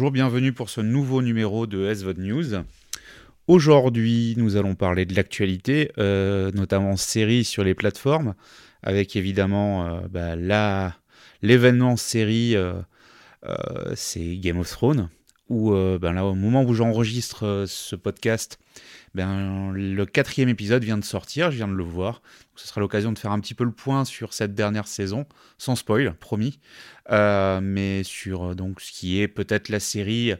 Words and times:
Bonjour, 0.00 0.12
bienvenue 0.12 0.54
pour 0.54 0.70
ce 0.70 0.80
nouveau 0.80 1.20
numéro 1.20 1.66
de 1.66 1.92
SVOD 1.92 2.16
News. 2.16 2.64
Aujourd'hui, 3.48 4.32
nous 4.38 4.56
allons 4.56 4.74
parler 4.74 5.04
de 5.04 5.14
l'actualité, 5.14 5.92
euh, 5.98 6.50
notamment 6.52 6.96
séries 6.96 7.44
sur 7.44 7.64
les 7.64 7.74
plateformes, 7.74 8.34
avec 8.82 9.14
évidemment 9.14 9.86
euh, 9.86 10.00
bah, 10.08 10.96
l'événement 11.42 11.98
série, 11.98 12.56
euh, 12.56 12.80
c'est 13.94 14.38
Game 14.38 14.56
of 14.56 14.70
Thrones, 14.70 15.10
où 15.50 15.72
ben 15.72 16.14
là, 16.14 16.24
au 16.24 16.34
moment 16.34 16.64
où 16.64 16.72
j'enregistre 16.72 17.66
ce 17.68 17.94
podcast, 17.94 18.58
ben, 19.14 19.70
le 19.72 20.06
quatrième 20.06 20.48
épisode 20.48 20.82
vient 20.82 20.96
de 20.96 21.04
sortir, 21.04 21.50
je 21.50 21.56
viens 21.56 21.68
de 21.68 21.74
le 21.74 21.84
voir. 21.84 22.22
Ce 22.60 22.68
sera 22.68 22.80
l'occasion 22.80 23.12
de 23.12 23.18
faire 23.18 23.32
un 23.32 23.40
petit 23.40 23.54
peu 23.54 23.64
le 23.64 23.72
point 23.72 24.04
sur 24.04 24.34
cette 24.34 24.54
dernière 24.54 24.86
saison, 24.86 25.26
sans 25.58 25.76
spoil, 25.76 26.14
promis, 26.14 26.58
euh, 27.10 27.60
mais 27.62 28.02
sur 28.02 28.54
donc 28.54 28.80
ce 28.80 28.92
qui 28.92 29.20
est 29.20 29.28
peut-être 29.28 29.68
la 29.68 29.80
série 29.80 30.32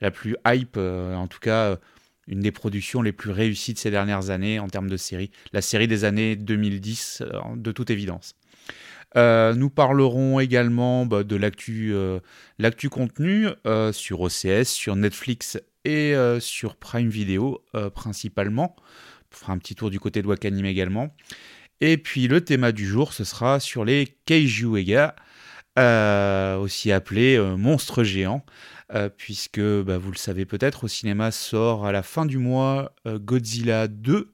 la 0.00 0.10
plus 0.10 0.36
hype, 0.46 0.76
euh, 0.76 1.14
en 1.14 1.26
tout 1.26 1.40
cas 1.40 1.78
une 2.28 2.40
des 2.40 2.50
productions 2.50 3.02
les 3.02 3.12
plus 3.12 3.30
réussies 3.30 3.72
de 3.72 3.78
ces 3.78 3.90
dernières 3.90 4.30
années 4.30 4.58
en 4.58 4.68
termes 4.68 4.90
de 4.90 4.96
série, 4.96 5.30
la 5.52 5.62
série 5.62 5.86
des 5.86 6.04
années 6.04 6.34
2010, 6.34 7.22
euh, 7.22 7.40
de 7.56 7.72
toute 7.72 7.90
évidence. 7.90 8.34
nous 9.14 9.70
parlerons 9.70 10.40
également 10.40 11.06
bah, 11.06 11.24
de 11.24 11.36
l'actu, 11.36 12.88
contenu 12.90 13.48
sur 13.92 14.20
OCS, 14.20 14.64
sur 14.64 14.96
Netflix 14.96 15.58
et 15.86 16.16
euh, 16.16 16.40
sur 16.40 16.74
Prime 16.74 17.08
Video 17.08 17.64
euh, 17.74 17.90
principalement. 17.90 18.74
On 19.32 19.36
fera 19.36 19.52
un 19.52 19.58
petit 19.58 19.76
tour 19.76 19.88
du 19.88 20.00
côté 20.00 20.20
de 20.20 20.26
Wakanim 20.26 20.66
également. 20.66 21.14
Et 21.80 21.98
puis 21.98 22.28
le 22.28 22.40
thème 22.42 22.72
du 22.72 22.86
jour, 22.86 23.12
ce 23.12 23.24
sera 23.24 23.60
sur 23.60 23.84
les 23.84 24.16
Keiju 24.26 24.78
Ega, 24.78 25.14
euh, 25.78 26.56
aussi 26.56 26.90
appelés 26.92 27.38
monstres 27.56 28.02
géants, 28.02 28.44
puisque 29.16 29.60
bah, 29.60 29.98
vous 29.98 30.10
le 30.10 30.16
savez 30.16 30.46
peut-être, 30.46 30.84
au 30.84 30.88
cinéma 30.88 31.30
sort 31.30 31.86
à 31.86 31.92
la 31.92 32.02
fin 32.02 32.24
du 32.24 32.38
mois 32.38 32.94
Godzilla 33.06 33.88
2, 33.88 34.32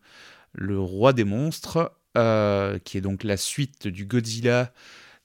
le 0.52 0.78
roi 0.78 1.12
des 1.12 1.24
monstres, 1.24 1.92
qui 2.14 2.98
est 2.98 3.00
donc 3.00 3.24
la 3.24 3.36
suite 3.36 3.88
du 3.88 4.04
Godzilla 4.04 4.72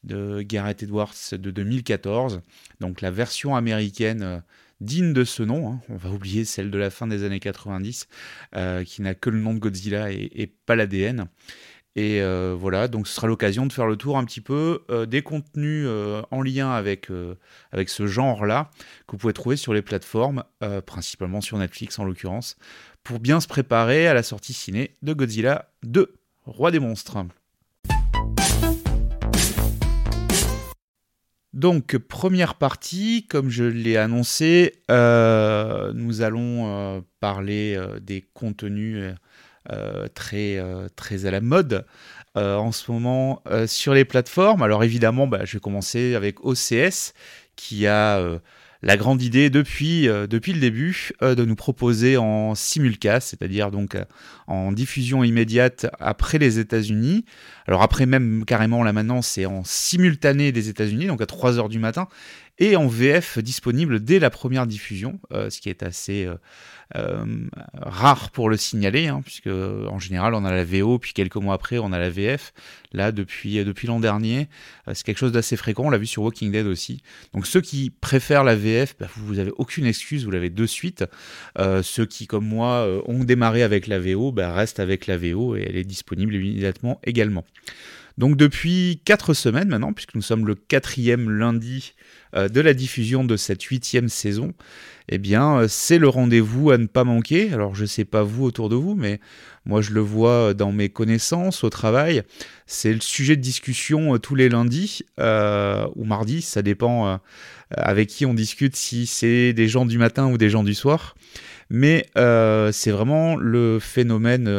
de 0.03 0.41
Gareth 0.41 0.83
Edwards 0.83 1.13
de 1.33 1.51
2014, 1.51 2.41
donc 2.79 3.01
la 3.01 3.11
version 3.11 3.55
américaine 3.55 4.41
digne 4.81 5.13
de 5.13 5.23
ce 5.23 5.43
nom. 5.43 5.71
Hein. 5.71 5.81
On 5.89 5.95
va 5.95 6.09
oublier 6.09 6.45
celle 6.45 6.71
de 6.71 6.77
la 6.77 6.89
fin 6.89 7.07
des 7.07 7.23
années 7.23 7.39
90, 7.39 8.07
euh, 8.55 8.83
qui 8.83 9.01
n'a 9.01 9.15
que 9.15 9.29
le 9.29 9.39
nom 9.39 9.53
de 9.53 9.59
Godzilla 9.59 10.11
et, 10.11 10.51
pas 10.65 10.75
l'ADN. 10.75 11.27
Et 11.97 12.21
euh, 12.21 12.55
voilà, 12.57 12.87
donc 12.87 13.07
ce 13.07 13.15
sera 13.15 13.25
l'occasion 13.25 13.65
de 13.65 13.73
faire 13.73 13.87
le 13.87 13.95
tour 13.95 14.19
un 14.19 14.23
petit 14.23 14.39
peu 14.39 14.83
euh, 14.91 15.07
des 15.07 15.23
contenus 15.23 15.87
en 16.29 16.41
lien 16.43 16.69
avec, 16.69 17.09
avec 17.71 17.89
ce 17.89 18.05
genre-là 18.05 18.69
que 19.07 19.13
vous 19.13 19.17
pouvez 19.17 19.33
trouver 19.33 19.55
sur 19.55 19.73
les 19.73 19.81
plateformes, 19.81 20.43
principalement 20.85 21.41
sur 21.41 21.57
Netflix 21.57 21.97
en 21.97 22.05
l'occurrence, 22.05 22.55
pour 23.03 23.19
bien 23.19 23.39
se 23.39 23.47
préparer 23.47 24.07
à 24.07 24.13
la 24.13 24.21
sortie 24.21 24.53
ciné 24.53 24.95
de 25.01 25.13
Godzilla 25.13 25.71
2, 25.83 26.13
Roi 26.45 26.69
des 26.69 26.79
monstres. 26.79 27.17
Donc, 31.57 31.97
première 31.97 32.53
partie, 32.53 33.25
comme 33.27 33.49
je 33.49 33.63
l'ai 33.63 33.97
annoncé, 33.97 34.75
euh, 34.91 35.91
nous 35.95 36.21
allons 36.21 36.67
euh, 36.67 37.01
parler 37.19 37.73
euh, 37.75 37.99
des 37.99 38.23
contenus 38.35 39.11
très, 40.13 40.59
très 40.95 41.25
à 41.25 41.31
la 41.31 41.41
mode 41.41 41.85
en 42.35 42.71
ce 42.71 42.91
moment 42.91 43.41
sur 43.65 43.93
les 43.93 44.05
plateformes. 44.05 44.61
Alors 44.61 44.83
évidemment, 44.83 45.27
bah, 45.27 45.41
je 45.43 45.53
vais 45.53 45.59
commencer 45.59 46.15
avec 46.15 46.43
OCS, 46.45 47.13
qui 47.55 47.87
a 47.87 48.39
la 48.81 48.97
grande 48.97 49.21
idée 49.21 49.49
depuis, 49.49 50.07
euh, 50.07 50.27
depuis 50.27 50.53
le 50.53 50.59
début 50.59 51.11
euh, 51.21 51.35
de 51.35 51.45
nous 51.45 51.55
proposer 51.55 52.17
en 52.17 52.55
simulcast, 52.55 53.29
c'est-à-dire 53.29 53.71
donc 53.71 53.95
euh, 53.95 54.05
en 54.47 54.71
diffusion 54.71 55.23
immédiate 55.23 55.87
après 55.99 56.37
les 56.37 56.59
États-Unis. 56.59 57.25
Alors 57.67 57.81
après 57.81 58.05
même 58.05 58.45
carrément 58.45 58.83
là 58.83 58.93
maintenant 58.93 59.21
c'est 59.21 59.45
en 59.45 59.63
simultané 59.63 60.51
des 60.51 60.69
États-Unis, 60.69 61.07
donc 61.07 61.21
à 61.21 61.25
3h 61.25 61.69
du 61.69 61.79
matin, 61.79 62.07
et 62.59 62.75
en 62.75 62.87
VF 62.87 63.39
disponible 63.39 64.03
dès 64.03 64.19
la 64.19 64.29
première 64.29 64.67
diffusion, 64.67 65.19
ce 65.31 65.59
qui 65.59 65.69
est 65.69 65.83
assez 65.83 66.27
euh, 66.95 67.25
rare 67.73 68.31
pour 68.31 68.49
le 68.49 68.55
signaler, 68.55 69.07
hein, 69.07 69.21
puisque 69.21 69.47
en 69.47 69.99
général 69.99 70.33
on 70.33 70.45
a 70.45 70.51
la 70.51 70.63
VO, 70.63 70.99
puis 70.99 71.11
quelques 71.11 71.35
mois 71.35 71.55
après 71.55 71.79
on 71.79 71.91
a 71.91 71.99
la 71.99 72.09
VF. 72.09 72.53
Là, 72.93 73.11
depuis, 73.11 73.61
l'an 73.83 73.99
dernier, 73.99 74.47
euh, 74.87 74.93
c'est 74.93 75.03
quelque 75.03 75.17
chose 75.17 75.33
d'assez 75.33 75.57
fréquent. 75.57 75.83
On 75.85 75.89
l'a 75.89 75.97
vu 75.97 76.05
sur 76.05 76.23
Walking 76.23 76.51
Dead 76.51 76.65
aussi. 76.65 77.01
Donc 77.33 77.45
ceux 77.45 77.59
qui 77.59 77.89
préfèrent 77.89 78.45
la 78.45 78.55
VF, 78.55 78.95
bah, 78.99 79.07
vous 79.17 79.35
n'avez 79.35 79.51
aucune 79.57 79.85
excuse, 79.85 80.23
vous 80.23 80.31
l'avez 80.31 80.49
de 80.49 80.65
suite. 80.65 81.03
Euh, 81.59 81.83
ceux 81.83 82.05
qui, 82.05 82.25
comme 82.25 82.45
moi, 82.45 82.87
ont 83.05 83.23
démarré 83.25 83.63
avec 83.63 83.87
la 83.87 83.99
VO, 83.99 84.31
bah, 84.31 84.53
restent 84.53 84.79
avec 84.79 85.07
la 85.07 85.17
VO 85.17 85.57
et 85.57 85.65
elle 85.67 85.75
est 85.75 85.83
disponible 85.83 86.35
immédiatement 86.35 87.01
également. 87.03 87.43
Donc 88.17 88.37
depuis 88.37 89.01
4 89.05 89.33
semaines 89.33 89.69
maintenant, 89.69 89.93
puisque 89.93 90.15
nous 90.15 90.21
sommes 90.21 90.47
le 90.47 90.55
quatrième 90.55 91.29
lundi 91.29 91.93
de 92.33 92.61
la 92.61 92.73
diffusion 92.73 93.23
de 93.23 93.37
cette 93.37 93.63
huitième 93.63 94.09
saison, 94.09 94.53
eh 95.09 95.17
bien, 95.17 95.59
euh, 95.59 95.67
c'est 95.69 95.99
le 95.99 96.09
rendez-vous 96.09 96.71
à 96.71 96.77
ne 96.77 96.85
pas 96.85 97.03
manquer. 97.03 97.53
Alors, 97.53 97.75
je 97.75 97.83
ne 97.83 97.87
sais 97.87 98.03
pas 98.05 98.23
vous 98.23 98.43
autour 98.43 98.67
de 98.69 98.75
vous, 98.75 98.93
mais 98.95 99.19
moi, 99.65 99.81
je 99.81 99.91
le 99.91 100.01
vois 100.01 100.53
dans 100.53 100.71
mes 100.71 100.89
connaissances 100.89 101.63
au 101.63 101.69
travail. 101.69 102.23
C'est 102.65 102.93
le 102.93 102.99
sujet 102.99 103.37
de 103.37 103.41
discussion 103.41 104.15
euh, 104.15 104.17
tous 104.19 104.35
les 104.35 104.49
lundis 104.49 105.03
euh, 105.19 105.87
ou 105.95 106.03
mardis, 106.03 106.41
ça 106.41 106.61
dépend 106.61 107.19
avec 107.71 108.07
qui 108.07 108.25
on 108.25 108.33
discute, 108.33 108.75
si 108.75 109.05
c'est 109.05 109.53
des 109.53 109.67
gens 109.67 109.85
du 109.85 109.97
matin 109.97 110.27
ou 110.27 110.37
des 110.37 110.49
gens 110.49 110.63
du 110.63 110.73
soir. 110.73 111.15
Mais 111.69 112.05
c'est 112.15 112.91
vraiment 112.91 113.35
le 113.35 113.79
phénomène 113.79 114.49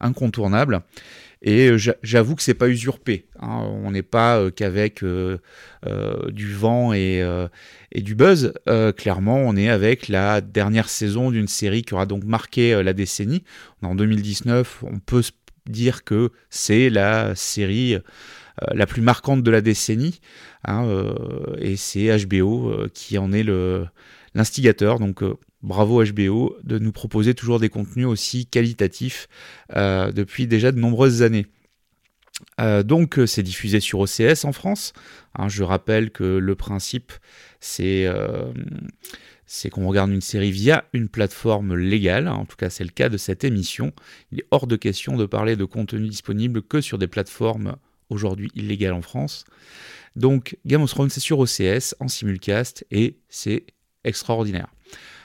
incontournable. 0.00 0.82
Et 1.42 1.68
euh, 1.68 1.78
j'avoue 2.02 2.36
que 2.36 2.42
c'est 2.42 2.54
pas 2.54 2.68
usurpé. 2.68 3.26
Hein. 3.40 3.62
On 3.82 3.90
n'est 3.92 4.02
pas 4.02 4.38
euh, 4.38 4.50
qu'avec 4.50 5.02
euh, 5.02 5.38
du 6.30 6.52
vent 6.52 6.92
et, 6.92 7.24
du 7.94 8.14
buzz. 8.14 8.52
clairement, 8.96 9.36
on 9.36 9.56
est 9.56 9.68
avec 9.68 10.08
la 10.08 10.40
dernière 10.40 10.88
saison 10.88 11.30
d'une 11.30 11.48
série 11.48 11.82
qui 11.82 11.94
aura 11.94 12.06
donc 12.06 12.24
marqué 12.24 12.82
la 12.82 12.92
décennie. 12.92 13.44
En 13.82 13.94
2019, 13.94 14.84
on 14.84 14.98
peut 14.98 15.22
dire 15.66 16.04
que 16.04 16.30
c'est 16.50 16.90
la 16.90 17.34
série 17.34 17.96
la 18.72 18.86
plus 18.86 19.02
marquante 19.02 19.42
de 19.42 19.50
la 19.50 19.60
décennie. 19.60 20.20
Hein, 20.64 20.86
et 21.58 21.76
c'est 21.76 22.26
HBO 22.26 22.86
qui 22.92 23.16
en 23.16 23.32
est 23.32 23.42
l'instigateur. 24.34 24.98
Donc 24.98 25.22
bravo 25.62 26.02
HBO 26.04 26.56
de 26.62 26.78
nous 26.78 26.92
proposer 26.92 27.34
toujours 27.34 27.60
des 27.60 27.68
contenus 27.68 28.06
aussi 28.06 28.46
qualitatifs 28.46 29.28
euh, 29.74 30.12
depuis 30.12 30.46
déjà 30.46 30.72
de 30.72 30.78
nombreuses 30.78 31.22
années. 31.22 31.46
Euh, 32.58 32.82
donc 32.82 33.18
euh, 33.18 33.26
c'est 33.26 33.42
diffusé 33.42 33.80
sur 33.80 34.00
OCS 34.00 34.44
en 34.44 34.52
France. 34.52 34.92
Hein, 35.34 35.48
je 35.48 35.62
rappelle 35.62 36.10
que 36.10 36.24
le 36.24 36.54
principe 36.54 37.12
c'est 37.60 38.08
qu'on 39.70 39.86
regarde 39.86 40.10
une 40.10 40.20
série 40.20 40.52
via 40.52 40.84
une 40.92 41.08
plateforme 41.08 41.74
légale. 41.74 42.28
En 42.28 42.46
tout 42.46 42.56
cas 42.56 42.70
c'est 42.70 42.84
le 42.84 42.90
cas 42.90 43.08
de 43.08 43.18
cette 43.18 43.44
émission. 43.44 43.92
Il 44.32 44.40
est 44.40 44.46
hors 44.50 44.66
de 44.66 44.76
question 44.76 45.16
de 45.16 45.26
parler 45.26 45.56
de 45.56 45.64
contenu 45.64 46.08
disponible 46.08 46.62
que 46.62 46.80
sur 46.80 46.96
des 46.96 47.08
plateformes 47.08 47.76
aujourd'hui 48.08 48.50
illégales 48.54 48.94
en 48.94 49.02
France. 49.02 49.44
Donc 50.16 50.56
Game 50.64 50.82
of 50.82 50.90
Thrones 50.90 51.10
c'est 51.10 51.20
sur 51.20 51.38
OCS 51.38 51.94
en 52.00 52.08
simulcast 52.08 52.86
et 52.90 53.18
c'est 53.28 53.66
extraordinaire. 54.04 54.68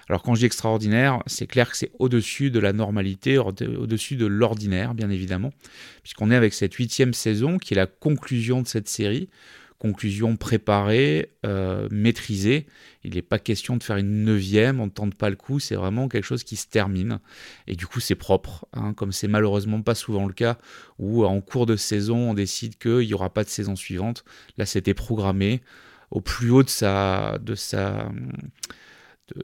Alors 0.07 0.21
quand 0.21 0.35
je 0.35 0.41
dis 0.41 0.45
extraordinaire, 0.45 1.23
c'est 1.25 1.47
clair 1.47 1.69
que 1.69 1.77
c'est 1.77 1.91
au-dessus 1.97 2.51
de 2.51 2.59
la 2.59 2.73
normalité, 2.73 3.37
au-dessus 3.37 4.15
de 4.15 4.25
l'ordinaire, 4.25 4.93
bien 4.93 5.09
évidemment, 5.09 5.51
puisqu'on 6.03 6.29
est 6.29 6.35
avec 6.35 6.53
cette 6.53 6.73
huitième 6.75 7.13
saison 7.13 7.57
qui 7.57 7.73
est 7.73 7.77
la 7.77 7.87
conclusion 7.87 8.61
de 8.61 8.67
cette 8.67 8.87
série, 8.87 9.29
conclusion 9.79 10.35
préparée, 10.35 11.31
euh, 11.45 11.87
maîtrisée. 11.91 12.67
Il 13.03 13.15
n'est 13.15 13.21
pas 13.21 13.39
question 13.39 13.77
de 13.77 13.83
faire 13.83 13.97
une 13.97 14.23
neuvième, 14.23 14.79
on 14.79 14.85
ne 14.85 14.91
tente 14.91 15.15
pas 15.15 15.29
le 15.29 15.35
coup, 15.35 15.59
c'est 15.59 15.75
vraiment 15.75 16.07
quelque 16.07 16.23
chose 16.23 16.43
qui 16.43 16.55
se 16.55 16.67
termine. 16.67 17.19
Et 17.67 17.75
du 17.75 17.85
coup, 17.85 17.99
c'est 17.99 18.15
propre, 18.15 18.67
hein, 18.73 18.93
comme 18.93 19.11
c'est 19.11 19.27
malheureusement 19.27 19.81
pas 19.81 19.95
souvent 19.95 20.27
le 20.27 20.33
cas, 20.33 20.57
où 20.97 21.25
en 21.25 21.41
cours 21.41 21.65
de 21.65 21.75
saison, 21.75 22.31
on 22.31 22.33
décide 22.33 22.77
qu'il 22.77 22.99
n'y 22.99 23.13
aura 23.13 23.33
pas 23.33 23.43
de 23.43 23.49
saison 23.49 23.75
suivante. 23.75 24.23
Là, 24.57 24.65
c'était 24.65 24.93
programmé 24.93 25.61
au 26.11 26.21
plus 26.21 26.49
haut 26.49 26.63
de 26.63 26.69
sa, 26.69 27.37
de 27.39 27.55
sa, 27.55 28.11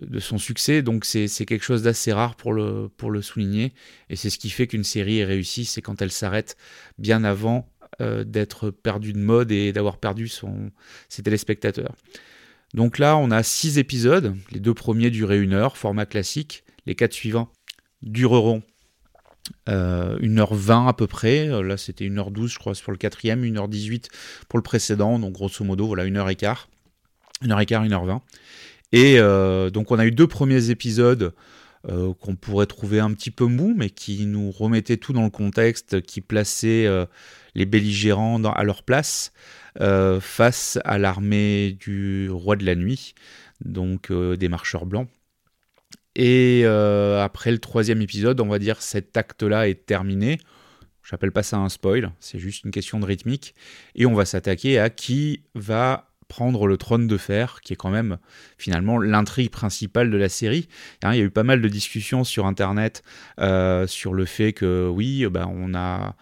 de, 0.01 0.19
son 0.19 0.37
succès. 0.37 0.81
Donc 0.81 1.05
c'est 1.05 1.27
quelque 1.45 1.63
chose 1.63 1.83
d'assez 1.83 2.13
rare 2.13 2.35
pour 2.35 2.53
le, 2.53 3.21
souligner. 3.21 3.73
Et 4.09 4.15
c'est 4.15 4.29
ce 4.29 4.37
qui 4.37 4.49
fait 4.49 4.67
qu'une 4.67 4.83
série 4.83 5.19
est 5.19 5.25
réussie, 5.25 5.65
c'est 5.65 5.81
quand 5.81 6.01
elle 6.01 6.11
s'arrête 6.11 6.57
bien 6.97 7.23
avant 7.23 7.69
euh, 7.99 8.23
d'être 8.23 8.71
perdue 8.71 9.13
de 9.13 9.19
mode 9.19 9.51
et 9.51 9.73
d'avoir 9.73 9.97
perdu 9.97 10.27
son, 10.27 10.71
ses 11.09 11.23
téléspectateurs. 11.23 11.95
Donc 12.73 12.99
là, 12.99 13.17
on 13.17 13.31
a 13.31 13.43
six 13.43 13.77
épisodes. 13.77 14.35
Les 14.51 14.59
deux 14.59 14.73
premiers 14.73 15.09
duraient 15.09 15.39
une 15.39 15.53
heure, 15.53 15.77
format 15.77 16.05
classique. 16.05 16.63
Les 16.85 16.95
quatre 16.95 17.13
suivants 17.13 17.51
dureront 18.01 18.63
euh, 19.69 20.17
1h20 20.19 20.87
à 20.87 20.93
peu 20.93 21.07
près. 21.07 21.49
Euh, 21.49 21.61
là, 21.61 21.77
c'était 21.77 22.05
1h12, 22.05 22.47
je 22.47 22.59
crois, 22.59 22.73
pour 22.83 22.91
le 22.91 22.97
quatrième, 22.97 23.43
1h18 23.43 24.07
pour 24.47 24.57
le 24.57 24.63
précédent. 24.63 25.19
Donc, 25.19 25.33
grosso 25.33 25.63
modo, 25.63 25.87
voilà, 25.87 26.05
1h15. 26.05 26.67
1h15, 27.43 27.89
1h20. 27.89 28.19
Et 28.93 29.19
donc 29.71 29.89
on 29.89 29.99
a 29.99 30.05
eu 30.05 30.11
deux 30.11 30.27
premiers 30.27 30.69
épisodes 30.69 31.33
qu'on 31.87 32.35
pourrait 32.35 32.65
trouver 32.65 32.99
un 32.99 33.13
petit 33.13 33.31
peu 33.31 33.45
mou, 33.45 33.73
mais 33.75 33.89
qui 33.89 34.25
nous 34.25 34.51
remettaient 34.51 34.97
tout 34.97 35.13
dans 35.13 35.23
le 35.23 35.29
contexte, 35.29 36.01
qui 36.01 36.19
plaçaient 36.19 36.87
les 37.55 37.65
belligérants 37.65 38.43
à 38.43 38.63
leur 38.65 38.83
place 38.83 39.31
face 40.19 40.77
à 40.83 40.97
l'armée 40.97 41.77
du 41.79 42.29
roi 42.29 42.57
de 42.57 42.65
la 42.65 42.75
nuit, 42.75 43.15
donc 43.63 44.11
des 44.11 44.49
marcheurs 44.49 44.85
blancs. 44.85 45.07
Et 46.15 46.65
après 46.65 47.51
le 47.51 47.59
troisième 47.59 48.01
épisode, 48.01 48.39
on 48.41 48.47
va 48.47 48.59
dire 48.59 48.81
cet 48.81 49.15
acte-là 49.17 49.69
est 49.69 49.85
terminé. 49.85 50.39
J'appelle 51.03 51.31
pas 51.31 51.43
ça 51.43 51.57
un 51.57 51.69
spoil, 51.69 52.11
c'est 52.19 52.39
juste 52.39 52.63
une 52.63 52.71
question 52.71 52.99
de 52.99 53.05
rythmique. 53.05 53.55
Et 53.95 54.05
on 54.05 54.13
va 54.13 54.25
s'attaquer 54.25 54.79
à 54.79 54.89
qui 54.89 55.41
va 55.55 56.11
prendre 56.31 56.65
le 56.65 56.77
trône 56.77 57.07
de 57.07 57.17
fer, 57.17 57.59
qui 57.61 57.73
est 57.73 57.75
quand 57.75 57.89
même 57.89 58.17
finalement 58.57 58.97
l'intrigue 58.97 59.49
principale 59.49 60.09
de 60.09 60.15
la 60.15 60.29
série. 60.29 60.69
Hein, 61.03 61.13
il 61.13 61.17
y 61.17 61.21
a 61.21 61.25
eu 61.25 61.29
pas 61.29 61.43
mal 61.43 61.61
de 61.61 61.67
discussions 61.67 62.23
sur 62.23 62.45
Internet 62.45 63.03
euh, 63.41 63.85
sur 63.85 64.13
le 64.13 64.23
fait 64.23 64.53
que 64.53 64.87
oui, 64.87 65.25
ben 65.29 65.45
on 65.53 65.75
a 65.75 66.15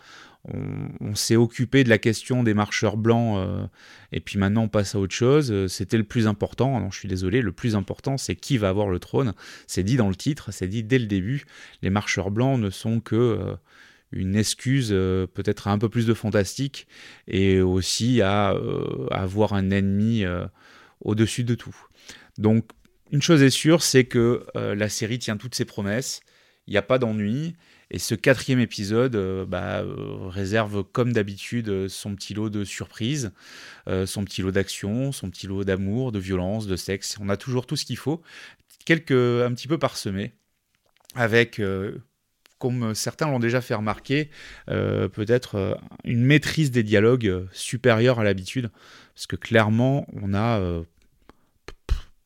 on, 1.01 1.15
s'est 1.15 1.35
occupé 1.35 1.83
de 1.83 1.89
la 1.89 1.97
question 1.97 2.43
des 2.43 2.53
marcheurs 2.53 2.97
blancs 2.97 3.37
euh, 3.37 3.65
et 4.11 4.19
puis 4.19 4.37
maintenant 4.37 4.63
on 4.63 4.67
passe 4.67 4.95
à 4.95 4.99
autre 4.99 5.13
chose. 5.13 5.67
C'était 5.67 5.97
le 5.97 6.03
plus 6.03 6.27
important. 6.27 6.79
Non, 6.79 6.91
je 6.91 6.99
suis 6.99 7.07
désolé, 7.07 7.41
le 7.41 7.51
plus 7.51 7.75
important 7.75 8.17
c'est 8.17 8.35
qui 8.35 8.57
va 8.57 8.69
avoir 8.69 8.89
le 8.89 8.99
trône. 8.99 9.33
C'est 9.67 9.83
dit 9.83 9.97
dans 9.97 10.09
le 10.09 10.15
titre, 10.15 10.51
c'est 10.51 10.67
dit 10.67 10.83
dès 10.83 10.99
le 10.99 11.07
début. 11.07 11.45
Les 11.81 11.89
marcheurs 11.89 12.31
blancs 12.31 12.59
ne 12.59 12.69
sont 12.69 12.99
que 12.99 13.15
euh, 13.15 13.55
une 14.11 14.35
excuse 14.35 14.89
euh, 14.91 15.27
peut-être 15.27 15.67
à 15.67 15.71
un 15.71 15.77
peu 15.77 15.89
plus 15.89 16.05
de 16.05 16.13
fantastique 16.13 16.87
et 17.27 17.61
aussi 17.61 18.21
à, 18.21 18.51
euh, 18.53 19.07
avoir 19.11 19.53
un 19.53 19.69
ennemi 19.71 20.23
euh, 20.23 20.45
au-dessus 21.01 21.43
de 21.43 21.55
tout. 21.55 21.75
Donc 22.37 22.71
une 23.11 23.21
chose 23.21 23.41
est 23.41 23.49
sûre, 23.49 23.81
c'est 23.81 24.05
que 24.05 24.45
la 24.53 24.87
série 24.87 25.17
tient 25.17 25.35
toutes 25.35 25.55
ses 25.55 25.65
promesses, 25.65 26.21
il 26.67 26.71
n'y 26.71 26.77
a 26.77 26.83
pas 26.83 26.99
d'ennui, 26.99 27.55
et 27.91 27.99
ce 27.99 28.15
quatrième 28.15 28.59
épisode 28.59 29.15
bah, 29.47 29.83
réserve 30.29 30.83
comme 30.83 31.11
d'habitude 31.11 31.87
son 31.87 32.15
petit 32.15 32.33
lot 32.33 32.49
de 32.49 32.63
surprises, 32.63 33.31
son 34.05 34.23
petit 34.25 34.41
lot 34.41 34.51
d'action, 34.51 35.11
son 35.11 35.29
petit 35.29 35.47
lot 35.47 35.63
d'amour, 35.63 36.11
de 36.11 36.19
violence, 36.19 36.67
de 36.67 36.75
sexe. 36.75 37.17
On 37.19 37.29
a 37.29 37.37
toujours 37.37 37.65
tout 37.65 37.75
ce 37.75 37.85
qu'il 37.85 37.97
faut, 37.97 38.21
quelques, 38.85 39.11
un 39.11 39.53
petit 39.53 39.67
peu 39.67 39.79
parsemé, 39.79 40.33
avec 41.15 41.59
comme 42.59 42.93
certains 42.93 43.27
l'ont 43.27 43.39
déjà 43.39 43.61
fait 43.61 43.73
remarquer, 43.73 44.29
euh, 44.69 45.07
peut-être 45.07 45.55
euh, 45.55 45.75
une 46.03 46.23
maîtrise 46.23 46.71
des 46.71 46.83
dialogues 46.83 47.27
euh, 47.27 47.45
supérieure 47.53 48.19
à 48.19 48.23
l'habitude, 48.23 48.69
parce 49.15 49.25
que 49.25 49.37
clairement, 49.37 50.05
on 50.13 50.27
n'a 50.27 50.61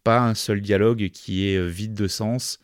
pas 0.04 0.20
un 0.20 0.36
seul 0.36 0.62
dialogue 0.62 1.10
qui 1.10 1.48
est 1.48 1.68
vide 1.68 1.94
de 1.94 2.08
sens, 2.08 2.60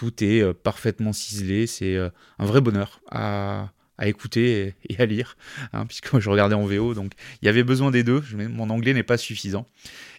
tout 0.00 0.24
est 0.24 0.54
parfaitement 0.54 1.12
ciselé, 1.12 1.66
c'est 1.66 1.98
un 1.98 2.46
vrai 2.46 2.62
bonheur 2.62 3.02
à, 3.10 3.70
écouter 4.02 4.74
et, 4.88 4.96
à 4.98 5.04
lire, 5.04 5.36
hein, 5.74 5.84
puisque 5.84 6.18
je 6.18 6.30
regardais 6.30 6.54
en 6.54 6.64
VO, 6.64 6.94
donc 6.94 7.12
il 7.42 7.46
y 7.46 7.48
avait 7.50 7.64
besoin 7.64 7.90
des 7.90 8.02
deux, 8.02 8.22
mon 8.34 8.70
anglais 8.70 8.94
n'est 8.94 9.02
pas 9.02 9.18
suffisant. 9.18 9.66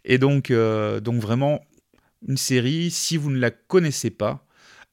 Et 0.05 0.19
donc, 0.19 0.51
donc 0.51 1.19
vraiment, 1.19 1.65
une 2.27 2.37
série, 2.37 2.91
si 2.91 3.17
vous 3.17 3.31
ne 3.31 3.39
la 3.39 3.49
connaissez 3.49 4.11
pas, 4.11 4.45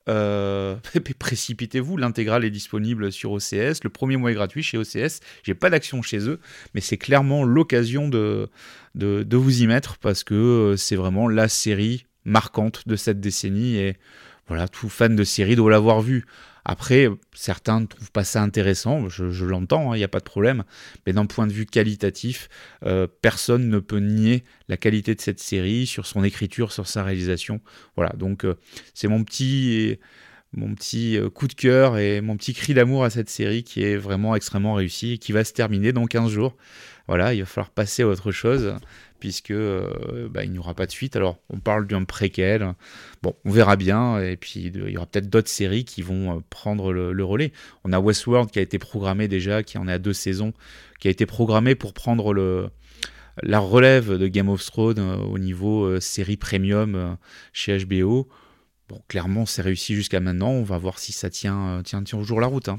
euh, 0.09 0.77
précipitez-vous, 1.19 1.97
l'intégrale 1.97 2.45
est 2.45 2.51
disponible 2.51 3.13
sur 3.13 3.33
OCS. 3.33 3.85
Le 3.85 3.89
premier 3.89 4.17
mois 4.17 4.31
est 4.31 4.35
gratuit 4.35 4.63
chez 4.63 4.79
OCS. 4.79 5.21
J'ai 5.43 5.55
pas 5.55 5.71
d'action 5.71 6.03
chez 6.03 6.29
eux, 6.29 6.41
mais 6.75 6.81
c'est 6.81 6.97
clairement 6.97 7.45
l'occasion 7.45 8.09
de, 8.09 8.49
de, 8.95 9.37
vous 9.37 9.63
y 9.63 9.67
mettre 9.67 9.99
parce 9.99 10.25
que 10.25 10.35
euh, 10.35 10.77
c'est 10.77 10.97
vraiment 10.97 11.29
la 11.29 11.49
série 11.49 12.07
marquante 12.25 12.87
de 12.89 12.97
cette 12.97 13.21
décennie 13.21 13.77
et 13.77 13.97
voilà, 14.49 14.69
tout 14.69 14.89
fan 14.89 15.15
de 15.15 15.25
série 15.25 15.57
doit 15.57 15.71
l'avoir 15.71 16.01
vu. 16.01 16.25
Après, 16.65 17.09
certains 17.35 17.81
ne 17.81 17.87
trouvent 17.87 18.13
pas 18.13 18.25
ça 18.25 18.43
intéressant, 18.43 19.09
je, 19.09 19.45
l'entends, 19.45 19.95
il 19.95 19.97
hein, 19.97 19.99
n'y 19.99 20.05
a 20.05 20.09
pas 20.09 20.19
de 20.19 20.25
problème, 20.25 20.65
mais 21.07 21.15
d'un 21.15 21.25
point 21.25 21.47
de 21.47 21.53
vue 21.53 21.65
qualitatif, 21.65 22.51
euh, 22.85 23.07
personne 23.23 23.71
ne 23.71 23.79
peut 23.79 24.01
nier 24.01 24.45
la 24.69 24.77
qualité 24.77 25.15
de 25.15 25.21
cette 25.21 25.41
série 25.41 25.87
sur 25.87 26.07
son 26.07 26.25
écriture, 26.25 26.73
sur 26.73 26.87
sa 26.87 27.05
réalisation. 27.05 27.63
Voilà, 27.97 28.13
donc 28.19 28.45
euh, 28.45 28.57
c'est 28.93 29.09
mon 29.09 29.25
petit 29.25 29.99
mon 30.53 30.75
petit 30.75 31.19
euh, 31.19 31.29
coup 31.29 31.47
de 31.47 31.55
cœur 31.55 31.99
et 31.99 32.21
mon 32.21 32.37
petit 32.37 32.55
cri 32.55 32.75
d'amour 32.75 33.05
à 33.05 33.11
cette 33.11 33.29
série 33.29 33.63
qui 33.63 33.83
est 33.83 33.97
vraiment 33.97 34.35
extrêmement 34.35 34.75
réussie 34.75 35.15
et 35.15 35.19
qui 35.19 35.33
va 35.33 35.45
se 35.45 35.53
terminer 35.53 35.93
dans 35.93 36.07
15 36.07 36.31
jours. 36.31 36.57
Voilà, 37.07 37.35
il 37.35 37.41
va 37.41 37.47
falloir 37.47 37.71
passer 37.71 38.03
à 38.03 38.09
autre 38.09 38.33
chose 38.33 38.75
puisque 39.19 39.51
euh, 39.51 40.29
bah, 40.31 40.45
il 40.45 40.51
n'y 40.51 40.59
aura 40.59 40.75
pas 40.75 40.87
de 40.87 40.91
suite. 40.91 41.17
Alors, 41.17 41.39
on 41.51 41.59
parle 41.59 41.87
d'un 41.87 42.05
préquel. 42.05 42.75
Bon, 43.23 43.35
on 43.45 43.51
verra 43.51 43.77
bien. 43.77 44.21
Et 44.21 44.37
puis, 44.37 44.71
il 44.75 44.91
y 44.91 44.97
aura 44.97 45.07
peut-être 45.07 45.29
d'autres 45.29 45.49
séries 45.49 45.85
qui 45.85 46.03
vont 46.03 46.37
euh, 46.37 46.41
prendre 46.51 46.93
le, 46.93 47.25
relais. 47.25 47.53
On 47.85 47.93
a 47.93 47.99
Westworld 47.99 48.51
qui 48.51 48.59
a 48.59 48.63
été 48.63 48.79
programmé 48.79 49.27
déjà, 49.27 49.63
qui 49.63 49.77
en 49.79 49.89
est 49.89 49.93
à 49.93 49.99
deux 49.99 50.13
saisons, 50.13 50.53
qui 51.01 51.09
a 51.09 51.11
été 51.11 51.27
programmé 51.27 51.75
pour 51.75 51.95
prendre 51.95 52.33
le, 52.33 52.69
la 53.43 53.59
relève 53.59 54.17
de 54.17 54.29
Game 54.29 54.49
of 54.49 54.65
Thrones 54.65 55.01
au 55.01 55.39
niveau 55.39 55.99
série 56.01 56.37
premium 56.37 57.17
chez 57.53 57.77
HBO. 57.85 58.29
Bon, 58.89 59.01
clairement, 59.09 59.47
c'est 59.47 59.63
réussi 59.63 59.95
jusqu'à 59.95 60.21
maintenant. 60.21 60.51
On 60.51 60.63
va 60.63 60.79
voir 60.79 60.99
si 60.99 61.13
ça 61.13 61.31
tient, 61.31 61.83
tient, 61.85 62.03
tient 62.03 62.19
toujours 62.19 62.41
la 62.41 62.47
route. 62.47 62.69
Hein 62.69 62.79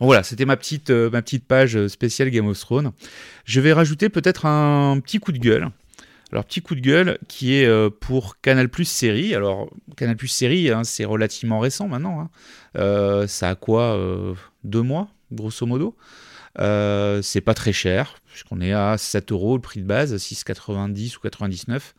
voilà, 0.00 0.22
c'était 0.22 0.44
ma 0.44 0.56
petite, 0.56 0.90
euh, 0.90 1.10
page 1.46 1.76
euh, 1.76 1.88
spéciale 1.88 2.30
Game 2.30 2.46
of 2.46 2.58
Thrones. 2.58 2.92
Je 3.44 3.60
vais 3.60 3.72
rajouter 3.72 4.08
peut-être 4.08 4.46
un 4.46 5.00
petit 5.00 5.18
coup 5.18 5.32
de 5.32 5.38
gueule. 5.38 5.70
Alors, 6.30 6.44
petit 6.44 6.60
coup 6.60 6.74
de 6.74 6.80
gueule 6.80 7.18
qui 7.26 7.54
est 7.54 7.66
euh, 7.66 7.90
pour 7.90 8.40
Canal 8.40 8.68
Plus 8.68 8.84
série. 8.84 9.34
Alors, 9.34 9.70
Canal 9.96 10.16
Plus 10.16 10.28
série, 10.28 10.70
hein, 10.70 10.84
c'est 10.84 11.04
relativement 11.04 11.58
récent 11.58 11.88
maintenant. 11.88 12.28
Hein. 12.74 13.26
ça 13.26 13.50
a 13.50 13.54
quoi 13.56 13.98
Deux 14.62 14.82
mois, 14.82 15.08
grosso 15.32 15.66
modo? 15.66 15.96
c'est 16.56 17.40
pas 17.40 17.54
très 17.54 17.72
cher, 17.72 18.16
puisqu'on 18.26 18.60
est 18.60 18.72
à 18.72 18.98
7 18.98 19.32
euros 19.32 19.56
le 19.56 19.62
prix 19.62 19.80
de 19.80 19.86
base, 19.86 20.14
6,90 20.14 21.16
ou 21.16 21.20
99 21.20 21.94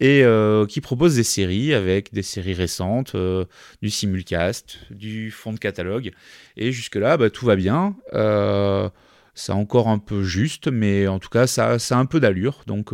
et 0.00 0.22
euh, 0.22 0.64
qui 0.66 0.80
propose 0.80 1.16
des 1.16 1.24
séries 1.24 1.74
avec 1.74 2.12
des 2.12 2.22
séries 2.22 2.54
récentes, 2.54 3.14
euh, 3.14 3.44
du 3.82 3.90
simulcast, 3.90 4.78
du 4.90 5.30
fond 5.30 5.52
de 5.52 5.58
catalogue. 5.58 6.12
Et 6.56 6.72
jusque-là, 6.72 7.16
bah, 7.16 7.30
tout 7.30 7.46
va 7.46 7.56
bien. 7.56 7.96
Euh, 8.14 8.88
c'est 9.34 9.52
encore 9.52 9.88
un 9.88 9.98
peu 9.98 10.22
juste, 10.22 10.68
mais 10.68 11.08
en 11.08 11.18
tout 11.18 11.28
cas, 11.28 11.46
ça, 11.46 11.72
a 11.74 11.94
un 11.96 12.06
peu 12.06 12.20
d'allure. 12.20 12.62
Donc, 12.66 12.92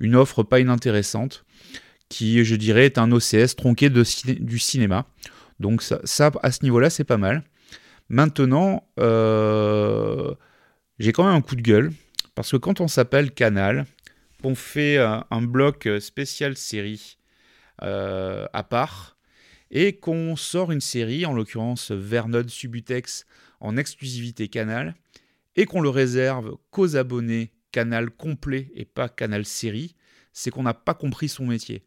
une 0.00 0.16
offre 0.16 0.42
pas 0.42 0.60
inintéressante 0.60 1.44
qui, 2.08 2.44
je 2.44 2.56
dirais, 2.56 2.86
est 2.86 2.98
un 2.98 3.10
OCS 3.10 3.56
tronqué 3.56 3.90
du 3.90 4.58
cinéma. 4.58 5.06
Donc, 5.60 5.82
ça, 5.82 6.00
ça 6.04 6.30
à 6.42 6.52
ce 6.52 6.62
niveau-là, 6.62 6.90
c'est 6.90 7.04
pas 7.04 7.16
mal. 7.16 7.42
Maintenant, 8.08 8.84
j'ai 10.98 11.12
quand 11.12 11.24
même 11.24 11.34
un 11.34 11.40
coup 11.40 11.56
de 11.56 11.62
gueule. 11.62 11.92
Parce 12.34 12.50
que 12.50 12.56
quand 12.56 12.80
on 12.80 12.88
s'appelle 12.88 13.30
Canal, 13.30 13.86
on 14.44 14.54
fait 14.54 14.98
un, 14.98 15.42
bloc 15.42 15.88
spécial 16.00 16.56
série 16.56 17.18
euh, 17.82 18.46
à 18.52 18.62
part 18.62 19.16
et 19.70 19.96
qu'on 19.96 20.36
sort 20.36 20.70
une 20.70 20.80
série, 20.80 21.26
en 21.26 21.32
l'occurrence 21.32 21.90
Vernon 21.90 22.46
Subutex, 22.46 23.26
en 23.60 23.76
exclusivité 23.76 24.48
Canal, 24.48 24.94
et 25.56 25.66
qu'on 25.66 25.80
le 25.80 25.88
réserve 25.88 26.56
qu'aux 26.70 26.96
abonnés 26.96 27.52
Canal 27.72 28.10
complet 28.10 28.70
et 28.74 28.84
pas 28.84 29.08
Canal 29.08 29.44
série, 29.44 29.96
c'est 30.32 30.50
qu'on 30.50 30.62
n'a 30.62 30.74
pas 30.74 30.94
compris 30.94 31.28
son 31.28 31.46
métier. 31.46 31.84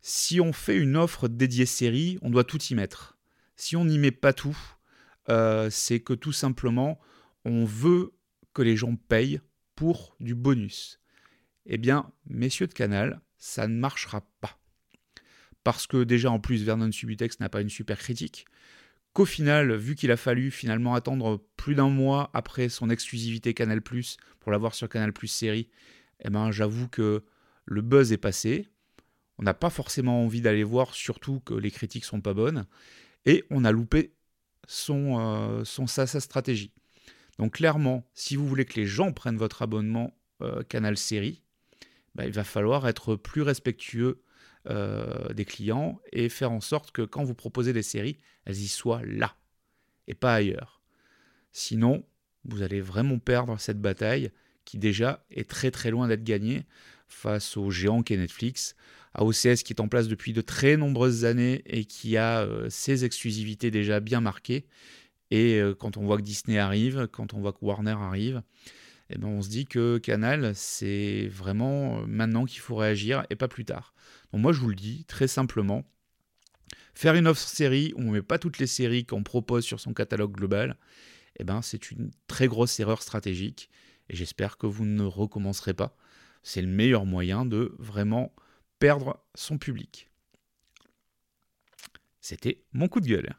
Si 0.00 0.40
on 0.40 0.52
fait 0.52 0.76
une 0.76 0.96
offre 0.96 1.28
dédiée 1.28 1.66
série, 1.66 2.18
on 2.22 2.30
doit 2.30 2.44
tout 2.44 2.62
y 2.62 2.74
mettre. 2.74 3.16
Si 3.56 3.76
on 3.76 3.84
n'y 3.84 3.98
met 3.98 4.10
pas 4.10 4.32
tout, 4.32 4.58
euh, 5.28 5.70
c'est 5.70 6.00
que 6.00 6.14
tout 6.14 6.32
simplement, 6.32 6.98
on 7.44 7.64
veut 7.64 8.12
que 8.54 8.62
les 8.62 8.76
gens 8.76 8.96
payent 8.96 9.40
pour 9.76 10.16
du 10.18 10.34
bonus 10.34 11.00
eh 11.66 11.78
bien, 11.78 12.10
messieurs 12.26 12.66
de 12.66 12.74
Canal, 12.74 13.20
ça 13.38 13.66
ne 13.68 13.78
marchera 13.78 14.26
pas. 14.40 14.58
Parce 15.62 15.86
que 15.86 16.04
déjà, 16.04 16.30
en 16.30 16.40
plus, 16.40 16.62
Vernon 16.62 16.92
Subutex 16.92 17.40
n'a 17.40 17.48
pas 17.48 17.62
une 17.62 17.70
super 17.70 17.98
critique. 17.98 18.46
Qu'au 19.14 19.24
final, 19.24 19.74
vu 19.74 19.94
qu'il 19.94 20.10
a 20.10 20.16
fallu 20.16 20.50
finalement 20.50 20.94
attendre 20.94 21.40
plus 21.56 21.74
d'un 21.74 21.88
mois 21.88 22.30
après 22.34 22.68
son 22.68 22.90
exclusivité 22.90 23.54
Canal 23.54 23.80
Plus 23.80 24.16
pour 24.40 24.50
l'avoir 24.50 24.74
sur 24.74 24.88
Canal 24.88 25.12
Plus 25.12 25.28
série, 25.28 25.70
eh 26.20 26.30
ben, 26.30 26.50
j'avoue 26.50 26.88
que 26.88 27.24
le 27.64 27.80
buzz 27.80 28.12
est 28.12 28.18
passé. 28.18 28.68
On 29.38 29.44
n'a 29.44 29.54
pas 29.54 29.70
forcément 29.70 30.24
envie 30.24 30.40
d'aller 30.40 30.64
voir, 30.64 30.94
surtout 30.94 31.40
que 31.40 31.54
les 31.54 31.70
critiques 31.70 32.04
sont 32.04 32.20
pas 32.20 32.34
bonnes. 32.34 32.66
Et 33.24 33.44
on 33.50 33.64
a 33.64 33.70
loupé 33.70 34.14
son, 34.66 35.18
euh, 35.20 35.64
sa, 35.64 36.06
stratégie. 36.06 36.72
Donc 37.38 37.54
clairement, 37.54 38.04
si 38.14 38.34
vous 38.34 38.46
voulez 38.46 38.64
que 38.64 38.78
les 38.78 38.86
gens 38.86 39.12
prennent 39.12 39.36
votre 39.36 39.62
abonnement 39.62 40.16
euh, 40.42 40.62
Canal 40.64 40.96
Série, 40.96 41.43
bah, 42.14 42.26
il 42.26 42.32
va 42.32 42.44
falloir 42.44 42.86
être 42.88 43.16
plus 43.16 43.42
respectueux 43.42 44.22
euh, 44.70 45.32
des 45.34 45.44
clients 45.44 46.00
et 46.12 46.28
faire 46.28 46.52
en 46.52 46.60
sorte 46.60 46.90
que 46.90 47.02
quand 47.02 47.24
vous 47.24 47.34
proposez 47.34 47.72
des 47.72 47.82
séries, 47.82 48.18
elles 48.44 48.58
y 48.58 48.68
soient 48.68 49.02
là 49.04 49.36
et 50.06 50.14
pas 50.14 50.34
ailleurs. 50.34 50.80
Sinon, 51.52 52.04
vous 52.44 52.62
allez 52.62 52.80
vraiment 52.80 53.18
perdre 53.18 53.58
cette 53.58 53.80
bataille 53.80 54.30
qui 54.64 54.78
déjà 54.78 55.24
est 55.30 55.48
très 55.48 55.70
très 55.70 55.90
loin 55.90 56.08
d'être 56.08 56.24
gagnée. 56.24 56.64
face 57.06 57.56
au 57.58 57.70
géant 57.70 58.02
qu'est 58.02 58.16
Netflix. 58.16 58.74
AOCS 59.12 59.62
qui 59.62 59.72
est 59.74 59.80
en 59.80 59.88
place 59.88 60.08
depuis 60.08 60.32
de 60.32 60.40
très 60.40 60.76
nombreuses 60.76 61.24
années 61.24 61.62
et 61.66 61.84
qui 61.84 62.16
a 62.16 62.48
ses 62.70 63.04
exclusivités 63.04 63.70
déjà 63.70 64.00
bien 64.00 64.20
marquées. 64.20 64.66
Et 65.30 65.60
quand 65.78 65.96
on 65.96 66.04
voit 66.04 66.16
que 66.16 66.22
Disney 66.22 66.58
arrive, 66.58 67.06
quand 67.12 67.34
on 67.34 67.40
voit 67.40 67.52
que 67.52 67.62
Warner 67.62 67.96
arrive, 68.00 68.42
eh 69.10 69.18
ben 69.18 69.28
on 69.28 69.42
se 69.42 69.48
dit 69.48 69.66
que 69.66 69.98
Canal, 69.98 70.54
c'est 70.54 71.28
vraiment 71.28 72.06
maintenant 72.06 72.44
qu'il 72.46 72.60
faut 72.60 72.76
réagir 72.76 73.24
et 73.30 73.36
pas 73.36 73.48
plus 73.48 73.64
tard. 73.64 73.94
Donc 74.32 74.42
moi 74.42 74.52
je 74.52 74.60
vous 74.60 74.68
le 74.68 74.74
dis 74.74 75.04
très 75.04 75.28
simplement, 75.28 75.84
faire 76.94 77.14
une 77.14 77.26
offre 77.26 77.46
série 77.46 77.92
où 77.96 78.00
on 78.00 78.04
ne 78.06 78.12
met 78.12 78.22
pas 78.22 78.38
toutes 78.38 78.58
les 78.58 78.66
séries 78.66 79.04
qu'on 79.04 79.22
propose 79.22 79.64
sur 79.64 79.80
son 79.80 79.92
catalogue 79.92 80.32
global, 80.32 80.76
eh 81.38 81.44
ben 81.44 81.62
c'est 81.62 81.90
une 81.90 82.10
très 82.26 82.48
grosse 82.48 82.78
erreur 82.80 83.02
stratégique 83.02 83.70
et 84.08 84.16
j'espère 84.16 84.56
que 84.56 84.66
vous 84.66 84.84
ne 84.84 85.04
recommencerez 85.04 85.74
pas. 85.74 85.96
C'est 86.42 86.62
le 86.62 86.68
meilleur 86.68 87.06
moyen 87.06 87.46
de 87.46 87.74
vraiment 87.78 88.34
perdre 88.78 89.22
son 89.34 89.58
public. 89.58 90.10
C'était 92.20 92.62
mon 92.72 92.88
coup 92.88 93.00
de 93.00 93.06
gueule. 93.06 93.34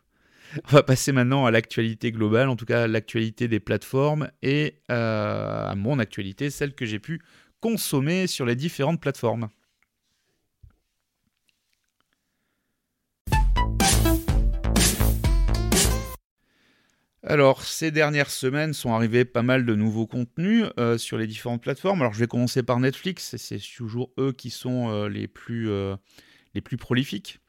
On 0.63 0.67
va 0.71 0.83
passer 0.83 1.11
maintenant 1.11 1.45
à 1.45 1.51
l'actualité 1.51 2.11
globale, 2.11 2.47
en 2.49 2.55
tout 2.55 2.65
cas 2.65 2.87
l'actualité 2.87 3.47
des 3.47 3.59
plateformes 3.59 4.29
et 4.41 4.75
euh, 4.89 5.67
à 5.67 5.75
mon 5.75 5.99
actualité, 5.99 6.49
celle 6.49 6.73
que 6.73 6.85
j'ai 6.85 6.99
pu 6.99 7.21
consommer 7.59 8.27
sur 8.27 8.45
les 8.45 8.55
différentes 8.55 9.01
plateformes. 9.01 9.49
Alors, 17.27 17.63
ces 17.63 17.89
dernières 17.89 18.29
semaines 18.29 18.73
sont 18.73 18.93
arrivés 18.93 19.25
pas 19.25 19.41
mal 19.41 19.65
de 19.65 19.73
nouveaux 19.73 20.05
contenus 20.05 20.65
euh, 20.77 20.99
sur 20.99 21.17
les 21.17 21.25
différentes 21.25 21.63
plateformes. 21.63 22.01
Alors, 22.01 22.13
je 22.13 22.19
vais 22.19 22.27
commencer 22.27 22.61
par 22.61 22.79
Netflix, 22.79 23.35
c'est 23.37 23.57
toujours 23.57 24.11
eux 24.19 24.31
qui 24.31 24.51
sont 24.51 24.89
euh, 24.89 25.09
les, 25.09 25.27
plus, 25.27 25.67
les 26.53 26.61
plus 26.61 26.77
prolifiques. 26.77 27.39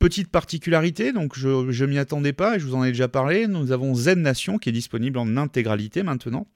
Petite 0.00 0.30
particularité, 0.30 1.12
donc 1.12 1.38
je 1.38 1.48
ne 1.48 1.86
m'y 1.86 1.98
attendais 1.98 2.32
pas 2.32 2.56
et 2.56 2.58
je 2.58 2.66
vous 2.66 2.74
en 2.74 2.82
ai 2.82 2.88
déjà 2.88 3.06
parlé. 3.06 3.46
Nous 3.46 3.70
avons 3.70 3.94
Z 3.94 4.16
Nation 4.16 4.58
qui 4.58 4.70
est 4.70 4.72
disponible 4.72 5.18
en 5.18 5.36
intégralité 5.36 6.02
maintenant. 6.02 6.48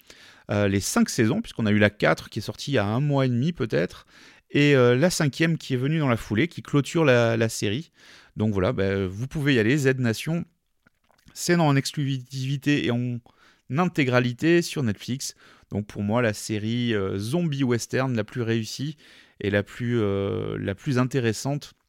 les 0.50 0.80
5 0.80 1.08
saisons, 1.08 1.40
puisqu'on 1.40 1.66
a 1.66 1.70
eu 1.70 1.78
la 1.78 1.90
4 1.90 2.30
qui 2.30 2.40
est 2.40 2.42
sortie 2.42 2.72
il 2.72 2.74
y 2.74 2.78
a 2.78 2.86
un 2.86 3.00
mois 3.00 3.26
et 3.26 3.28
demi 3.28 3.52
peut-être, 3.52 4.06
et 4.50 4.74
la 4.74 5.10
cinquième 5.10 5.58
qui 5.58 5.74
est 5.74 5.76
venue 5.76 6.00
dans 6.00 6.08
la 6.08 6.16
foulée, 6.16 6.48
qui 6.48 6.62
clôture 6.62 7.04
la, 7.04 7.48
série. 7.48 7.92
Donc 8.36 8.52
voilà, 8.52 8.72
ben, 8.72 9.06
vous 9.06 9.28
pouvez 9.28 9.54
y 9.54 9.58
aller, 9.60 9.76
Z 9.76 9.98
Nation 9.98 10.44
c'est 11.34 11.56
en 11.56 11.76
exclusivité 11.76 12.86
et 12.86 12.90
en 12.90 13.18
intégralité 13.76 14.62
sur 14.62 14.82
Netflix. 14.82 15.34
Donc 15.70 15.86
pour 15.86 16.02
moi, 16.02 16.22
la 16.22 16.32
série 16.32 16.94
euh, 16.94 17.18
zombie 17.18 17.64
western 17.64 18.16
la 18.16 18.24
plus 18.24 18.42
réussie 18.42 18.96
et 19.40 19.50
la 19.50 19.62
plus, 19.62 20.00
euh, 20.00 20.56
intéressante 20.96 21.74
euh, 21.74 21.83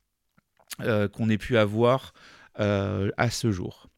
qu'on 0.80 1.30
ait 1.30 1.38
pu 1.38 1.58
avoir 1.58 2.14
à 2.56 3.30
ce 3.30 3.52
jour. 3.52 3.90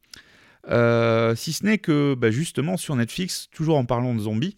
si 0.66 1.54
ce 1.54 1.66
n'est 1.66 1.78
que 1.78 2.16
bah, 2.16 2.32
justement 2.32 2.78
sur 2.78 2.96
Netflix, 2.96 3.50
toujours 3.52 3.78
en 3.78 3.86
parlant 3.86 4.14
de 4.16 4.20
zombies, 4.20 4.58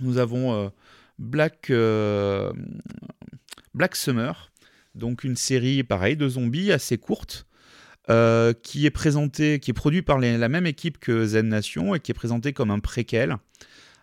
nous 0.00 0.18
avons 0.18 0.70
Black, 1.18 1.70
Summer, 3.94 4.50
donc 4.94 5.24
une 5.24 5.36
série 5.36 5.82
pareille 5.84 6.16
de 6.16 6.28
zombies 6.28 6.72
assez 6.72 6.98
courte, 6.98 7.46
euh, 8.10 8.52
qui 8.52 8.84
est 8.86 8.90
présenté, 8.90 9.60
qui 9.60 9.70
est 9.70 9.74
produit 9.74 10.02
par 10.02 10.18
la 10.18 10.48
même 10.48 10.66
équipe 10.66 10.98
que 10.98 11.24
Zen 11.24 11.48
Nation 11.48 11.94
et 11.94 12.00
qui 12.00 12.10
est 12.10 12.14
présenté 12.14 12.52
comme 12.52 12.70
un 12.70 12.80
préquel. 12.80 13.36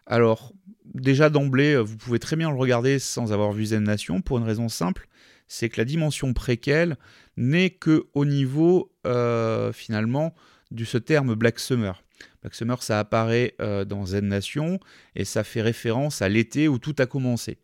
Alors, 0.07 0.53
déjà 0.93 1.29
d'emblée, 1.29 1.77
vous 1.77 1.97
pouvez 1.97 2.19
très 2.19 2.35
bien 2.35 2.49
le 2.49 2.57
regarder 2.57 2.97
sans 2.97 3.31
avoir 3.31 3.51
vu 3.51 3.65
Zen 3.65 3.83
Nation 3.83 4.21
pour 4.21 4.37
une 4.37 4.43
raison 4.43 4.69
simple, 4.69 5.07
c'est 5.51 5.69
que 5.69 5.79
la 5.79 5.85
dimension 5.85 6.33
préquel 6.33 6.97
n'est 7.37 7.69
que 7.69 8.07
au 8.13 8.25
niveau 8.25 8.91
euh, 9.05 9.71
finalement 9.71 10.33
de 10.71 10.85
ce 10.85 10.97
terme 10.97 11.35
Black 11.35 11.59
Summer. 11.59 12.03
Black 12.41 12.55
Summer, 12.55 12.81
ça 12.83 12.99
apparaît 12.99 13.55
euh, 13.61 13.83
dans 13.85 14.05
Zen 14.05 14.27
Nation 14.27 14.79
et 15.15 15.25
ça 15.25 15.43
fait 15.43 15.61
référence 15.61 16.21
à 16.21 16.29
l'été 16.29 16.67
où 16.67 16.79
tout 16.79 16.95
a 16.99 17.05
commencé. 17.05 17.59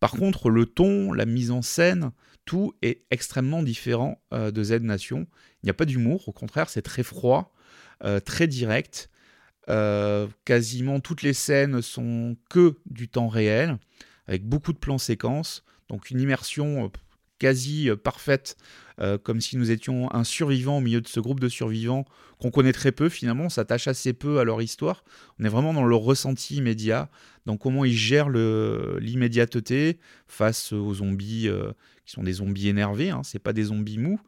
Par 0.00 0.12
contre, 0.12 0.50
le 0.50 0.66
ton, 0.66 1.12
la 1.12 1.26
mise 1.26 1.50
en 1.50 1.62
scène, 1.62 2.12
tout 2.46 2.74
est 2.82 3.02
extrêmement 3.10 3.62
différent 3.62 4.20
de 4.32 4.62
Z 4.62 4.80
Nation 4.80 5.26
il 5.62 5.66
n'y 5.66 5.70
a 5.70 5.74
pas 5.74 5.84
d'humour, 5.84 6.28
au 6.28 6.32
contraire, 6.32 6.70
c'est 6.70 6.82
très 6.82 7.02
froid, 7.02 7.52
euh, 8.04 8.20
très 8.20 8.46
direct. 8.46 9.10
Euh, 9.68 10.26
quasiment 10.44 11.00
toutes 11.00 11.22
les 11.22 11.34
scènes 11.34 11.82
sont 11.82 12.36
que 12.48 12.78
du 12.86 13.08
temps 13.08 13.28
réel, 13.28 13.78
avec 14.26 14.44
beaucoup 14.44 14.72
de 14.72 14.78
plans 14.78 14.98
séquences, 14.98 15.64
donc 15.88 16.10
une 16.10 16.20
immersion 16.20 16.86
euh, 16.86 16.88
quasi 17.40 17.90
parfaite, 18.04 18.56
comme 19.22 19.40
si 19.40 19.56
nous 19.56 19.70
étions 19.70 20.12
un 20.14 20.24
survivant 20.24 20.78
au 20.78 20.80
milieu 20.80 21.00
de 21.00 21.08
ce 21.08 21.18
groupe 21.20 21.40
de 21.40 21.48
survivants 21.48 22.04
qu'on 22.38 22.50
connaît 22.50 22.72
très 22.72 22.92
peu 22.92 23.08
finalement, 23.08 23.44
on 23.44 23.48
s'attache 23.48 23.88
assez 23.88 24.12
peu 24.12 24.38
à 24.40 24.44
leur 24.44 24.60
histoire, 24.60 25.04
on 25.38 25.44
est 25.44 25.48
vraiment 25.48 25.72
dans 25.72 25.84
le 25.84 25.96
ressenti 25.96 26.56
immédiat, 26.56 27.10
dans 27.46 27.56
comment 27.56 27.86
ils 27.86 27.96
gèrent 27.96 28.28
l'immédiateté 28.28 29.98
face 30.28 30.72
aux 30.72 30.94
zombies 30.94 31.48
qui 32.04 32.12
sont 32.12 32.22
des 32.22 32.34
zombies 32.34 32.68
énervés, 32.68 33.10
hein, 33.10 33.22
c'est 33.24 33.38
pas 33.38 33.54
des 33.54 33.64
zombies 33.64 33.98
mous, 33.98 34.20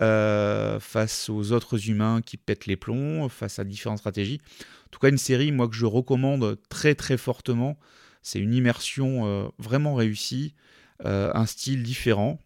euh, 0.00 0.80
face 0.80 1.28
aux 1.28 1.52
autres 1.52 1.90
humains 1.90 2.22
qui 2.24 2.38
pètent 2.38 2.64
les 2.64 2.76
plombs, 2.76 3.28
face 3.28 3.58
à 3.58 3.64
différentes 3.64 3.98
stratégies. 3.98 4.40
En 4.86 4.88
tout 4.90 4.98
cas, 4.98 5.10
une 5.10 5.18
série, 5.18 5.52
moi, 5.52 5.68
que 5.68 5.74
je 5.74 5.84
recommande 5.84 6.58
très 6.70 6.94
très 6.94 7.18
fortement. 7.18 7.78
C'est 8.22 8.38
une 8.38 8.54
immersion 8.54 9.26
euh, 9.26 9.48
vraiment 9.58 9.94
réussie, 9.94 10.54
euh, 11.04 11.30
un 11.34 11.44
style 11.44 11.82
différent. 11.82 12.38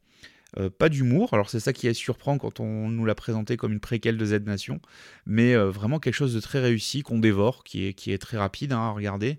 Pas 0.79 0.89
d'humour, 0.89 1.35
alors 1.35 1.51
c'est 1.51 1.61
ça 1.61 1.73
qui 1.73 1.87
est 1.87 1.95
surprend 1.95 2.39
quand 2.39 2.61
on 2.61 2.89
nous 2.89 3.05
l'a 3.05 3.15
présenté 3.15 3.57
comme 3.57 3.73
une 3.73 3.81
préquelle 3.81 4.17
de 4.17 4.25
Z 4.25 4.43
Nation, 4.47 4.81
mais 5.27 5.57
vraiment 5.57 5.99
quelque 5.99 6.15
chose 6.15 6.35
de 6.35 6.41
très 6.41 6.61
réussi 6.61 7.03
qu'on 7.03 7.19
dévore, 7.19 7.65
qui 7.65 7.87
est, 7.87 8.19
très 8.19 8.37
rapide 8.37 8.73
hein, 8.73 8.79
à 8.79 8.91
regarder, 8.91 9.39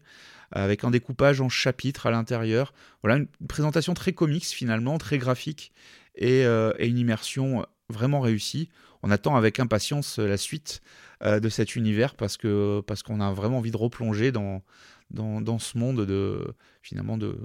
avec 0.52 0.84
un 0.84 0.92
découpage 0.92 1.40
en 1.42 1.50
chapitres 1.50 2.06
à 2.06 2.12
l'intérieur. 2.12 2.74
Voilà, 3.02 3.18
une 3.18 3.48
présentation 3.48 3.94
très 3.94 4.14
comics 4.14 4.46
finalement, 4.46 4.98
très 4.98 5.18
graphique, 5.18 5.72
et, 6.16 6.42
et 6.42 6.88
une 6.88 6.98
immersion 6.98 7.66
vraiment 7.90 8.20
réussi. 8.20 8.70
On 9.04 9.12
attend 9.12 9.36
avec 9.36 9.60
impatience 9.60 10.20
euh, 10.20 10.28
la 10.28 10.38
suite 10.38 10.82
euh, 11.22 11.40
de 11.40 11.50
cet 11.50 11.76
univers 11.76 12.16
parce 12.16 12.38
qu'on 12.38 13.20
a 13.20 13.32
vraiment 13.34 13.60
envie 13.60 13.72
de 13.72 13.78
replonger 13.78 14.32
dans, 14.32 14.64
dans, 15.12 15.60
ce 15.60 15.78
monde 15.78 16.06
de 16.06 16.56
finalement 16.82 17.18
de 17.18 17.38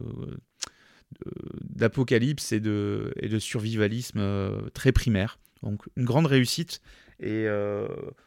d'apocalypse 1.63 2.53
et 2.53 2.61
de, 2.61 3.13
survivalisme 3.39 4.19
euh, 4.19 4.71
très 4.75 4.93
primaire. 4.93 5.39
Donc 5.63 5.83
une 5.97 6.05
grande 6.05 6.27
réussite. 6.27 6.81
Et 7.23 7.45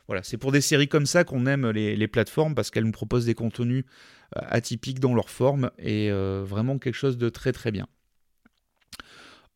voilà, 0.07 0.21
c'est 0.21 0.37
pour 0.37 0.51
des 0.51 0.61
séries 0.61 0.87
comme 0.87 1.07
ça 1.07 1.23
qu'on 1.23 1.47
aime 1.47 1.67
les, 1.71 2.07
plateformes 2.07 2.53
parce 2.53 2.69
qu'elles 2.69 2.83
nous 2.83 2.91
proposent 2.91 3.25
des 3.25 3.33
contenus 3.33 3.85
atypiques 4.35 4.99
dans 4.99 5.15
leur 5.15 5.31
forme 5.31 5.71
et 5.79 6.11
vraiment 6.11 6.77
quelque 6.77 6.93
chose 6.93 7.17
de 7.17 7.29
très 7.29 7.53
très 7.53 7.71
bien. 7.71 7.87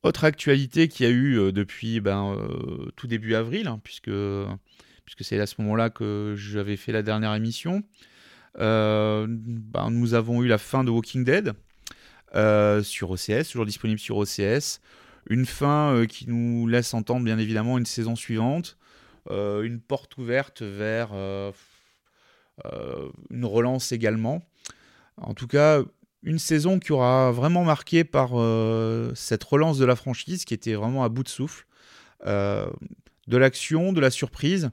Autre 0.03 0.23
actualité 0.25 0.87
qu'il 0.87 1.05
y 1.05 1.09
a 1.09 1.11
eu 1.11 1.37
euh, 1.37 1.51
depuis 1.51 1.99
ben, 1.99 2.35
euh, 2.37 2.91
tout 2.95 3.07
début 3.07 3.35
avril, 3.35 3.67
hein, 3.67 3.81
puisque, 3.83 4.11
c'est 5.19 5.39
à 5.39 5.47
ce 5.47 5.55
moment-là 5.59 5.89
que 5.89 6.35
j'avais 6.37 6.77
fait 6.77 6.91
la 6.91 7.01
dernière 7.01 7.33
émission. 7.33 7.83
Euh, 8.59 9.25
ben, 9.27 9.89
nous 9.89 10.13
avons 10.13 10.43
eu 10.43 10.47
la 10.47 10.57
fin 10.57 10.83
de 10.83 10.91
Walking 10.91 11.23
Dead 11.23 11.53
sur 12.33 13.11
OCS, 13.11 13.49
toujours 13.49 13.65
disponible 13.65 13.99
sur 13.99 14.17
OCS. 14.17 14.81
Une 15.29 15.45
fin 15.45 16.05
qui 16.07 16.29
nous 16.29 16.67
laisse 16.67 16.93
entendre 16.93 17.23
bien 17.25 17.37
évidemment 17.37 17.77
une 17.77 17.85
saison 17.85 18.15
suivante, 18.15 18.77
une 19.29 19.79
porte 19.79 20.17
ouverte 20.17 20.61
vers 20.61 21.09
une 23.29 23.45
relance 23.45 23.91
également. 23.91 24.41
En 25.17 25.33
tout 25.33 25.47
cas, 25.47 25.81
une 26.23 26.39
saison 26.39 26.79
qui 26.79 26.91
aura 26.91 27.31
vraiment 27.31 27.63
marqué 27.63 28.03
par 28.03 28.31
euh, 28.33 29.11
cette 29.15 29.43
relance 29.43 29.77
de 29.77 29.85
la 29.85 29.95
franchise 29.95 30.45
qui 30.45 30.53
était 30.53 30.73
vraiment 30.73 31.03
à 31.03 31.09
bout 31.09 31.23
de 31.23 31.29
souffle. 31.29 31.65
Euh, 32.25 32.67
de 33.27 33.37
l'action, 33.37 33.93
de 33.93 33.99
la 33.99 34.09
surprise, 34.09 34.69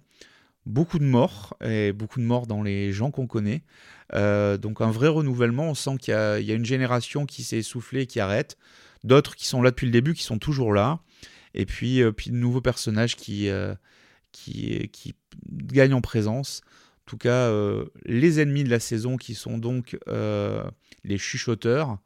beaucoup 0.67 0.99
de 0.99 1.05
morts, 1.05 1.57
et 1.65 1.93
beaucoup 1.93 2.21
de 2.21 2.25
morts 2.25 2.47
dans 2.47 2.63
les 2.63 2.93
gens 2.93 3.11
qu'on 3.11 3.27
connaît. 3.27 3.63
Euh, 4.15 4.57
donc 4.57 4.81
un 4.81 4.91
vrai 4.91 5.09
renouvellement, 5.09 5.71
on 5.71 5.75
sent 5.75 5.97
qu'il 5.99 6.15
y, 6.15 6.17
a 6.17 6.55
une 6.55 6.65
génération 6.65 7.27
qui 7.27 7.43
s'est 7.43 7.59
essoufflée, 7.59 8.07
qui 8.07 8.21
arrête, 8.21 8.57
d'autres 9.03 9.37
qui 9.37 9.47
sont 9.47 9.63
là 9.63 9.71
depuis 9.71 9.87
le 9.87 9.93
début, 9.93 10.15
qui 10.15 10.23
sont 10.23 10.39
toujours 10.39 10.73
là, 10.73 11.01
et 11.55 11.67
puis, 11.67 12.03
puis 12.13 12.31
de 12.31 12.37
nouveaux 12.37 12.61
personnages 12.61 13.17
qui, 13.17 13.49
qui, 14.33 14.89
qui 14.91 15.15
gagnent 15.51 15.95
en 15.95 16.01
présence. 16.01 16.63
En 17.03 17.11
tout 17.11 17.19
cas, 17.19 17.53
les 18.05 18.41
ennemis 18.41 18.65
de 18.65 18.71
la 18.71 18.81
saison 18.81 19.17
qui 19.17 19.35
sont 19.35 19.59
donc 19.59 19.97
les 20.07 21.19
chuchoteurs, 21.19 21.99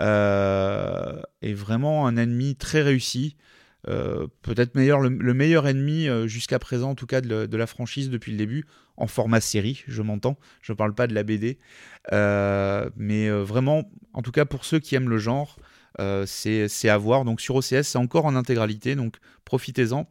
euh, 0.00 1.20
est 1.40 1.52
vraiment 1.52 2.06
un 2.06 2.16
ennemi 2.16 2.56
très 2.56 2.82
réussi. 2.82 3.36
Peut-être 3.84 4.74
meilleur, 4.74 5.00
le, 5.00 5.34
meilleur 5.34 5.66
ennemi 5.66 6.08
jusqu'à 6.26 6.58
présent, 6.58 6.90
en 6.90 6.94
tout 6.94 7.06
cas 7.06 7.20
de, 7.20 7.56
la 7.56 7.66
franchise 7.66 8.10
depuis 8.10 8.32
le 8.32 8.38
début, 8.38 8.64
en 8.96 9.06
format 9.06 9.40
série, 9.40 9.84
je 9.88 10.02
m'entends, 10.02 10.38
je 10.62 10.72
ne 10.72 10.76
parle 10.76 10.94
pas 10.94 11.06
de 11.06 11.14
la 11.14 11.22
BD, 11.22 11.58
mais 12.10 13.30
vraiment, 13.30 13.90
en 14.12 14.22
tout 14.22 14.32
cas 14.32 14.44
pour 14.44 14.64
ceux 14.64 14.78
qui 14.78 14.94
aiment 14.94 15.10
le 15.10 15.18
genre, 15.18 15.58
c'est 16.26 16.88
à 16.88 16.96
voir. 16.96 17.24
Donc 17.24 17.40
sur 17.40 17.56
OCS, 17.56 17.82
c'est 17.82 17.98
encore 17.98 18.26
en 18.26 18.36
intégralité, 18.36 18.94
donc 18.96 19.16
profitez-en. 19.44 20.08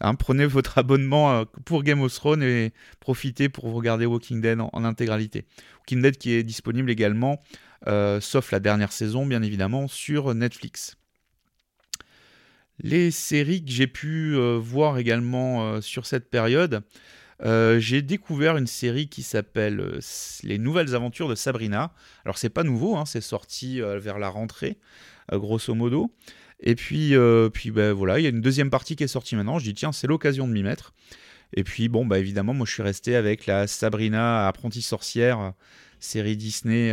Hein, 0.00 0.14
prenez 0.14 0.46
votre 0.46 0.78
abonnement 0.78 1.44
pour 1.64 1.82
Game 1.82 2.00
of 2.00 2.14
Thrones 2.14 2.42
et 2.42 2.72
profitez 3.00 3.48
pour 3.48 3.64
regarder 3.72 4.06
Walking 4.06 4.40
Dead 4.40 4.60
en 4.60 4.84
intégralité. 4.84 5.44
Walking 5.80 6.02
Dead 6.02 6.16
qui 6.16 6.32
est 6.32 6.42
disponible 6.42 6.90
également, 6.90 7.42
sauf 8.20 8.52
la 8.52 8.60
dernière 8.60 8.92
saison 8.92 9.26
bien 9.26 9.42
évidemment, 9.42 9.88
sur 9.88 10.34
Netflix. 10.34 10.97
Les 12.80 13.10
séries 13.10 13.64
que 13.64 13.70
j'ai 13.70 13.88
pu 13.88 14.36
euh, 14.36 14.56
voir 14.56 14.98
également 14.98 15.64
euh, 15.64 15.80
sur 15.80 16.06
cette 16.06 16.30
période, 16.30 16.82
euh, 17.44 17.80
j'ai 17.80 18.02
découvert 18.02 18.56
une 18.56 18.68
série 18.68 19.08
qui 19.08 19.22
s'appelle 19.22 20.00
Les 20.44 20.58
Nouvelles 20.58 20.94
Aventures 20.94 21.28
de 21.28 21.34
Sabrina. 21.34 21.92
Alors 22.24 22.38
c'est 22.38 22.50
pas 22.50 22.62
nouveau, 22.62 22.96
hein, 22.96 23.04
c'est 23.04 23.20
sorti 23.20 23.80
vers 23.80 24.18
la 24.18 24.28
rentrée, 24.28 24.78
grosso 25.32 25.74
modo. 25.74 26.10
Et 26.60 26.74
puis, 26.74 27.14
puis 27.52 27.70
ben, 27.70 27.92
voilà, 27.92 28.18
il 28.18 28.22
y 28.22 28.26
a 28.26 28.30
une 28.30 28.40
deuxième 28.40 28.70
partie 28.70 28.96
qui 28.96 29.04
est 29.04 29.08
sortie 29.08 29.36
maintenant. 29.36 29.58
Je 29.58 29.64
dis 29.64 29.74
tiens, 29.74 29.92
c'est 29.92 30.08
l'occasion 30.08 30.48
de 30.48 30.52
m'y 30.52 30.62
mettre. 30.64 30.94
Et 31.54 31.62
puis 31.62 31.88
bon, 31.88 32.04
bah 32.04 32.18
évidemment, 32.18 32.54
moi 32.54 32.66
je 32.66 32.72
suis 32.72 32.82
resté 32.82 33.14
avec 33.14 33.46
la 33.46 33.68
Sabrina 33.68 34.48
apprentie 34.48 34.82
sorcière, 34.82 35.52
série 36.00 36.36
Disney 36.36 36.92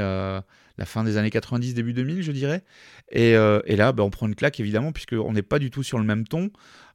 la 0.78 0.86
fin 0.86 1.04
des 1.04 1.18
années 1.18 1.30
90, 1.30 1.74
début 1.74 1.94
2000, 1.94 2.22
je 2.22 2.32
dirais. 2.32 2.64
Et, 3.12 3.36
euh, 3.36 3.62
là, 3.68 3.92
bah, 3.92 4.04
on 4.04 4.10
prend 4.10 4.28
une 4.28 4.36
claque, 4.36 4.60
évidemment, 4.60 4.92
puisqu'on 4.92 5.34
n'est 5.34 5.42
pas 5.42 5.60
du 5.60 5.72
tout 5.72 5.84
sur 5.84 5.98
le 5.98 6.04
même 6.04 6.28
ton. 6.28 6.52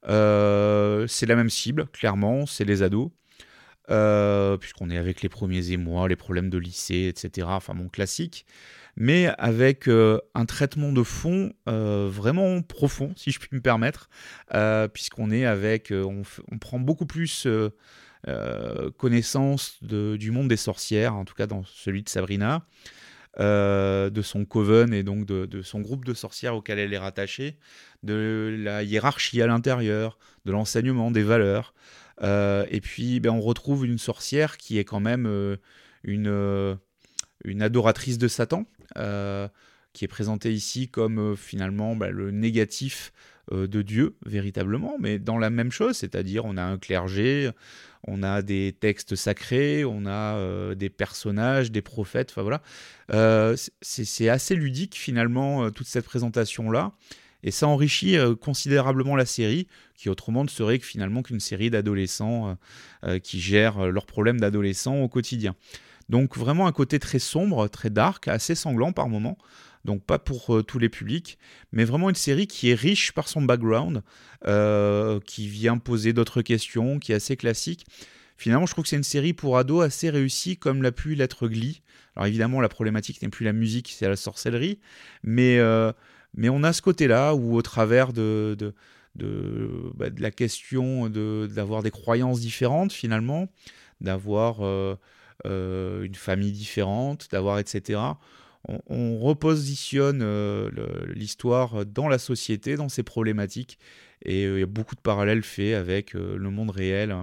Euh, 0.08 1.06
c'est 1.06 1.26
la 1.26 1.36
même 1.36 1.50
cible, 1.50 1.86
clairement, 1.92 2.46
c'est 2.46 2.64
les 2.64 2.82
ados. 2.82 3.10
Euh, 3.90 4.56
puisqu'on 4.56 4.88
est 4.88 4.98
avec 4.98 5.20
les 5.20 5.28
premiers 5.28 5.72
émois, 5.72 6.08
les 6.08 6.16
problèmes 6.16 6.48
de 6.48 6.58
lycée, 6.58 7.08
etc. 7.08 7.48
Enfin, 7.50 7.74
mon 7.74 7.88
classique. 7.88 8.46
Mais 8.96 9.28
avec 9.38 9.88
un 9.88 10.46
traitement 10.46 10.92
de 10.92 11.02
fond 11.02 11.52
vraiment 11.66 12.60
profond, 12.60 13.12
si 13.16 13.30
je 13.30 13.38
puis 13.38 13.48
me 13.52 13.60
permettre, 13.60 14.10
puisqu'on 14.92 15.30
est 15.30 15.46
avec. 15.46 15.92
On, 15.92 16.22
prend 16.58 16.78
beaucoup 16.78 17.06
plus. 17.06 17.48
connaissance 18.98 19.82
du 19.82 20.30
monde 20.30 20.48
des 20.48 20.56
sorcières, 20.56 21.14
en 21.14 21.24
tout 21.24 21.34
cas 21.34 21.46
dans 21.46 21.64
celui 21.64 22.02
de 22.02 22.08
Sabrina, 22.08 22.66
euh, 23.38 24.10
de 24.10 24.22
son 24.22 24.44
coven 24.44 24.92
et 24.92 25.04
donc 25.04 25.24
de, 25.24 25.62
son 25.62 25.80
groupe 25.80 26.04
de 26.04 26.14
sorcières 26.14 26.56
auquel 26.56 26.80
elle 26.80 26.92
est 26.92 26.98
rattachée, 26.98 27.58
de 28.02 28.56
la 28.58 28.82
hiérarchie 28.82 29.40
à 29.40 29.46
l'intérieur, 29.46 30.18
de 30.44 30.50
l'enseignement, 30.52 31.12
des 31.12 31.22
valeurs. 31.22 31.72
Euh, 32.22 32.66
et 32.70 32.80
puis 32.80 33.20
ben, 33.20 33.30
on 33.30 33.40
retrouve 33.40 33.86
une 33.86 33.98
sorcière 33.98 34.56
qui 34.56 34.78
est 34.78 34.84
quand 34.84 34.98
même 34.98 35.26
euh, 35.26 35.56
une, 36.02 36.78
une 37.44 37.62
adoratrice 37.62 38.18
de 38.18 38.26
Satan, 38.26 38.64
qui 39.92 40.04
est 40.04 40.08
présentée 40.08 40.52
ici 40.52 40.88
comme 40.88 41.36
finalement 41.36 41.94
ben, 41.94 42.10
le 42.10 42.32
négatif 42.32 43.12
de 43.52 43.82
Dieu, 43.82 44.14
véritablement, 44.24 44.96
mais 45.00 45.18
dans 45.18 45.38
la 45.38 45.50
même 45.50 45.72
chose, 45.72 45.96
c'est-à-dire 45.96 46.44
on 46.44 46.56
a 46.56 46.62
un 46.62 46.78
clergé, 46.78 47.50
on 48.06 48.22
a 48.22 48.42
des 48.42 48.74
textes 48.78 49.14
sacrés, 49.14 49.84
on 49.84 50.06
a 50.06 50.36
euh, 50.36 50.74
des 50.74 50.90
personnages, 50.90 51.70
des 51.70 51.82
prophètes, 51.82 52.30
enfin 52.30 52.42
voilà. 52.42 52.62
Euh, 53.12 53.56
c'est 53.82 54.28
assez 54.28 54.54
ludique 54.54 54.96
finalement 54.96 55.64
euh, 55.64 55.70
toute 55.70 55.86
cette 55.86 56.04
présentation-là. 56.04 56.92
Et 57.42 57.50
ça 57.50 57.66
enrichit 57.66 58.18
considérablement 58.42 59.16
la 59.16 59.24
série, 59.24 59.66
qui 59.96 60.10
autrement 60.10 60.44
ne 60.44 60.48
serait 60.50 60.78
que 60.78 60.84
finalement 60.84 61.22
qu'une 61.22 61.40
série 61.40 61.70
d'adolescents 61.70 62.58
qui 63.22 63.40
gèrent 63.40 63.86
leurs 63.86 64.04
problèmes 64.04 64.38
d'adolescents 64.38 64.98
au 64.98 65.08
quotidien. 65.08 65.54
Donc 66.10 66.36
vraiment 66.36 66.66
un 66.66 66.72
côté 66.72 66.98
très 66.98 67.18
sombre, 67.18 67.66
très 67.68 67.88
dark, 67.88 68.28
assez 68.28 68.54
sanglant 68.54 68.92
par 68.92 69.08
moments 69.08 69.38
donc 69.84 70.04
pas 70.04 70.18
pour 70.18 70.54
euh, 70.54 70.62
tous 70.62 70.78
les 70.78 70.88
publics, 70.88 71.38
mais 71.72 71.84
vraiment 71.84 72.08
une 72.08 72.16
série 72.16 72.46
qui 72.46 72.70
est 72.70 72.74
riche 72.74 73.12
par 73.12 73.28
son 73.28 73.42
background, 73.42 74.02
euh, 74.46 75.20
qui 75.20 75.48
vient 75.48 75.78
poser 75.78 76.12
d'autres 76.12 76.42
questions, 76.42 76.98
qui 76.98 77.12
est 77.12 77.16
assez 77.16 77.36
classique. 77.36 77.86
Finalement, 78.36 78.66
je 78.66 78.72
trouve 78.72 78.84
que 78.84 78.90
c'est 78.90 78.96
une 78.96 79.02
série 79.02 79.32
pour 79.32 79.58
ados 79.58 79.84
assez 79.84 80.10
réussie, 80.10 80.56
comme 80.56 80.82
l'a 80.82 80.92
pu 80.92 81.14
l'être 81.14 81.48
Glee. 81.48 81.82
Alors 82.16 82.26
évidemment, 82.26 82.60
la 82.60 82.68
problématique 82.68 83.22
n'est 83.22 83.28
plus 83.28 83.44
la 83.44 83.52
musique, 83.52 83.94
c'est 83.96 84.08
la 84.08 84.16
sorcellerie, 84.16 84.80
mais, 85.22 85.58
euh, 85.58 85.92
mais 86.34 86.48
on 86.48 86.62
a 86.62 86.72
ce 86.72 86.82
côté-là 86.82 87.34
où 87.34 87.54
au 87.54 87.62
travers 87.62 88.12
de, 88.12 88.56
de, 88.58 88.74
de, 89.16 89.70
bah, 89.94 90.06
la 90.18 90.30
question 90.30 91.08
d'avoir 91.08 91.82
des 91.82 91.90
croyances 91.90 92.40
différentes, 92.40 92.92
finalement, 92.92 93.48
d'avoir 94.00 94.60
une 95.44 96.14
famille 96.14 96.52
différente, 96.52 97.28
d'avoir 97.30 97.58
etc 97.58 97.98
on, 98.68 99.18
repositionne 99.18 100.20
euh, 100.22 100.70
l'histoire 101.14 101.86
dans 101.86 102.08
la 102.08 102.18
société, 102.18 102.76
dans 102.76 102.88
ses 102.88 103.02
problématiques, 103.02 103.78
et 104.22 104.44
euh, 104.44 104.58
il 104.58 104.60
y 104.60 104.62
a 104.62 104.66
beaucoup 104.66 104.94
de 104.94 105.00
parallèles 105.00 105.42
faits 105.42 105.74
avec 105.74 106.14
euh, 106.14 106.36
le 106.36 106.50
monde 106.50 106.70
réel, 106.70 107.16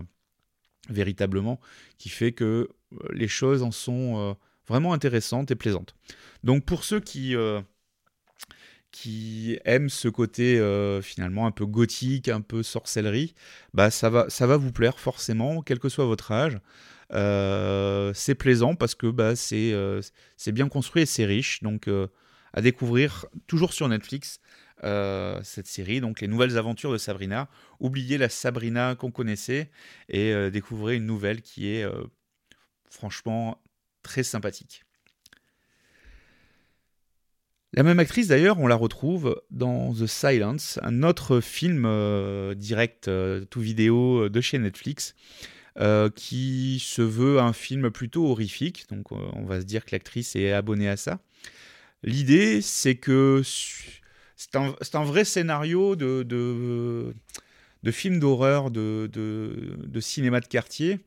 véritablement, 0.89 1.59
qui 1.97 2.09
fait 2.09 2.31
que 2.31 2.69
les 3.11 3.27
choses 3.27 3.61
en 3.61 3.71
sont 3.71 4.37
vraiment 4.67 4.93
intéressantes 4.93 5.51
et 5.51 5.55
plaisantes. 5.55 5.95
Donc 6.43 6.63
pour 6.63 6.85
ceux 6.85 7.01
qui 7.01 7.35
qui 8.91 9.59
aiment 9.65 9.89
ce 9.89 10.07
côté 10.07 10.61
finalement 11.03 11.45
un 11.45 11.51
peu 11.51 11.65
gothique, 11.65 12.29
un 12.29 12.39
peu 12.39 12.63
sorcellerie, 12.63 13.35
bah 13.73 13.91
ça 13.91 14.09
va, 14.09 14.29
ça 14.29 14.47
va 14.47 14.55
vous 14.55 14.71
plaire 14.71 14.97
forcément, 14.97 15.61
quel 15.61 15.79
que 15.79 15.89
soit 15.89 16.05
votre 16.05 16.31
âge. 16.31 16.57
Euh, 17.13 18.11
c'est 18.13 18.35
plaisant 18.35 18.75
parce 18.75 18.95
que 18.95 19.07
bah, 19.07 19.33
euh, 19.53 20.01
c'est 20.35 20.51
bien 20.51 20.69
construit 20.69 21.03
et 21.03 21.05
c'est 21.05 21.25
riche. 21.25 21.63
Donc 21.63 21.87
euh, 21.87 22.07
à 22.53 22.61
découvrir 22.61 23.25
toujours 23.47 23.73
sur 23.73 23.87
Netflix 23.87 24.39
cette 25.43 25.65
série, 25.65 26.01
donc 26.01 26.21
les 26.21 26.27
nouvelles 26.27 26.55
aventures 26.55 26.91
de 26.91 26.99
Sabrina. 26.99 27.49
Oubliez 27.79 28.19
la 28.19 28.29
Sabrina 28.29 28.93
qu'on 28.93 29.09
connaissait 29.09 29.71
et 30.07 30.51
découvrez 30.51 30.95
une 30.95 31.07
nouvelle 31.07 31.41
qui 31.41 31.67
est 31.69 31.83
franchement 32.87 33.59
très 34.03 34.21
sympathique. 34.21 34.83
La 37.73 37.81
même 37.81 37.97
actrice 37.97 38.27
d'ailleurs, 38.27 38.59
on 38.59 38.67
la 38.67 38.75
retrouve 38.75 39.41
dans 39.49 39.95
The 39.95 40.05
Silence, 40.05 40.79
un 40.83 41.01
autre 41.01 41.39
film 41.39 42.53
direct 42.53 43.09
tout 43.49 43.59
vidéo 43.59 44.29
de 44.29 44.41
chez 44.41 44.59
Netflix, 44.59 45.15
euh, 45.79 46.09
qui 46.09 46.79
se 46.79 47.03
veut 47.03 47.39
un 47.39 47.53
film 47.53 47.91
plutôt 47.91 48.25
horrifique. 48.25 48.85
Donc 48.89 49.11
euh, 49.11 49.15
on 49.33 49.45
va 49.45 49.61
se 49.61 49.65
dire 49.65 49.85
que 49.85 49.91
l'actrice 49.91 50.35
est 50.35 50.51
abonnée 50.51 50.89
à 50.89 50.97
ça. 50.97 51.19
L'idée, 52.01 52.61
c'est 52.63 52.95
que 52.95 53.43
c'est 54.35 54.55
un, 54.55 55.03
vrai 55.03 55.23
scénario 55.23 55.95
de, 55.95 57.13
film 57.91 58.19
d'horreur, 58.19 58.71
de, 58.71 59.07
de, 59.11 59.99
cinéma 59.99 60.39
de 60.39 60.47
quartier. 60.47 60.99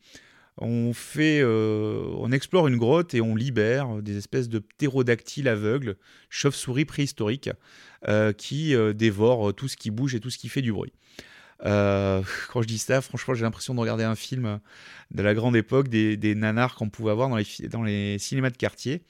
On, 0.58 0.92
fait, 0.92 1.40
euh, 1.42 2.04
on 2.18 2.30
explore 2.30 2.68
une 2.68 2.76
grotte 2.76 3.12
et 3.14 3.20
on 3.20 3.34
libère 3.34 4.02
des 4.02 4.18
espèces 4.18 4.48
de 4.48 4.60
ptérodactyles 4.60 5.48
aveugles, 5.48 5.96
chauves-souris 6.28 6.84
préhistoriques, 6.84 7.50
qui 8.36 8.76
dévorent 8.94 9.52
tout 9.52 9.66
ce 9.66 9.76
qui 9.76 9.90
bouge 9.90 10.14
et 10.14 10.20
tout 10.20 10.30
ce 10.30 10.38
qui 10.38 10.48
fait 10.48 10.62
du 10.62 10.72
bruit. 10.72 10.92
Euh, 11.64 12.22
quand 12.52 12.62
je 12.62 12.66
dis 12.68 12.78
ça, 12.78 13.00
franchement, 13.00 13.34
j'ai 13.34 13.42
l'impression 13.42 13.74
de 13.74 13.80
regarder 13.80 14.04
un 14.04 14.14
film 14.14 14.60
de 15.10 15.22
la 15.22 15.34
grande 15.34 15.56
époque, 15.56 15.88
des, 15.88 16.34
nanars 16.34 16.74
qu'on 16.74 16.88
pouvait 16.88 17.10
avoir 17.10 17.28
dans 17.28 17.82
les, 17.82 18.18
cinémas 18.18 18.50
de 18.50 18.56
quartier. 18.56 19.02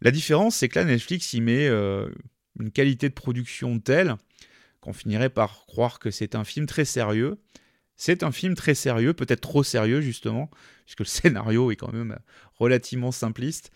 La 0.00 0.10
différence, 0.10 0.56
c'est 0.56 0.68
que 0.68 0.78
là, 0.78 0.84
Netflix, 0.84 1.32
il 1.32 1.42
met 1.42 1.66
euh, 1.66 2.08
une 2.60 2.70
qualité 2.70 3.08
de 3.08 3.14
production 3.14 3.78
telle 3.80 4.16
qu'on 4.80 4.92
finirait 4.92 5.30
par 5.30 5.66
croire 5.66 5.98
que 5.98 6.10
c'est 6.10 6.34
un 6.34 6.44
film 6.44 6.66
très 6.66 6.84
sérieux. 6.84 7.38
C'est 7.96 8.22
un 8.22 8.30
film 8.30 8.54
très 8.54 8.74
sérieux, 8.74 9.12
peut-être 9.12 9.40
trop 9.40 9.64
sérieux 9.64 10.00
justement, 10.00 10.50
puisque 10.84 11.00
le 11.00 11.04
scénario 11.06 11.72
est 11.72 11.76
quand 11.76 11.92
même 11.92 12.16
relativement 12.54 13.10
simpliste, 13.10 13.72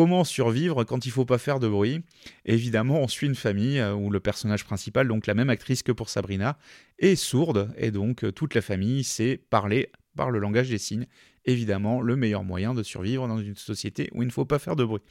Comment 0.00 0.24
survivre 0.24 0.82
quand 0.84 1.04
il 1.04 1.10
faut 1.12 1.26
pas 1.26 1.36
faire 1.36 1.60
de 1.60 1.68
bruit 1.68 2.02
Évidemment, 2.46 3.02
on 3.02 3.06
suit 3.06 3.26
une 3.26 3.34
famille 3.34 3.78
euh, 3.78 3.92
où 3.92 4.08
le 4.08 4.18
personnage 4.18 4.64
principal, 4.64 5.06
donc 5.06 5.26
la 5.26 5.34
même 5.34 5.50
actrice 5.50 5.82
que 5.82 5.92
pour 5.92 6.08
Sabrina, 6.08 6.56
est 6.98 7.16
sourde 7.16 7.70
et 7.76 7.90
donc 7.90 8.24
euh, 8.24 8.32
toute 8.32 8.54
la 8.54 8.62
famille 8.62 9.04
sait 9.04 9.36
parler 9.50 9.92
par 10.16 10.30
le 10.30 10.38
langage 10.38 10.70
des 10.70 10.78
signes. 10.78 11.06
Évidemment, 11.44 12.00
le 12.00 12.16
meilleur 12.16 12.44
moyen 12.44 12.72
de 12.72 12.82
survivre 12.82 13.28
dans 13.28 13.40
une 13.40 13.56
société 13.56 14.08
où 14.14 14.22
il 14.22 14.26
ne 14.26 14.32
faut 14.32 14.46
pas 14.46 14.58
faire 14.58 14.74
de 14.74 14.86
bruit. 14.86 15.02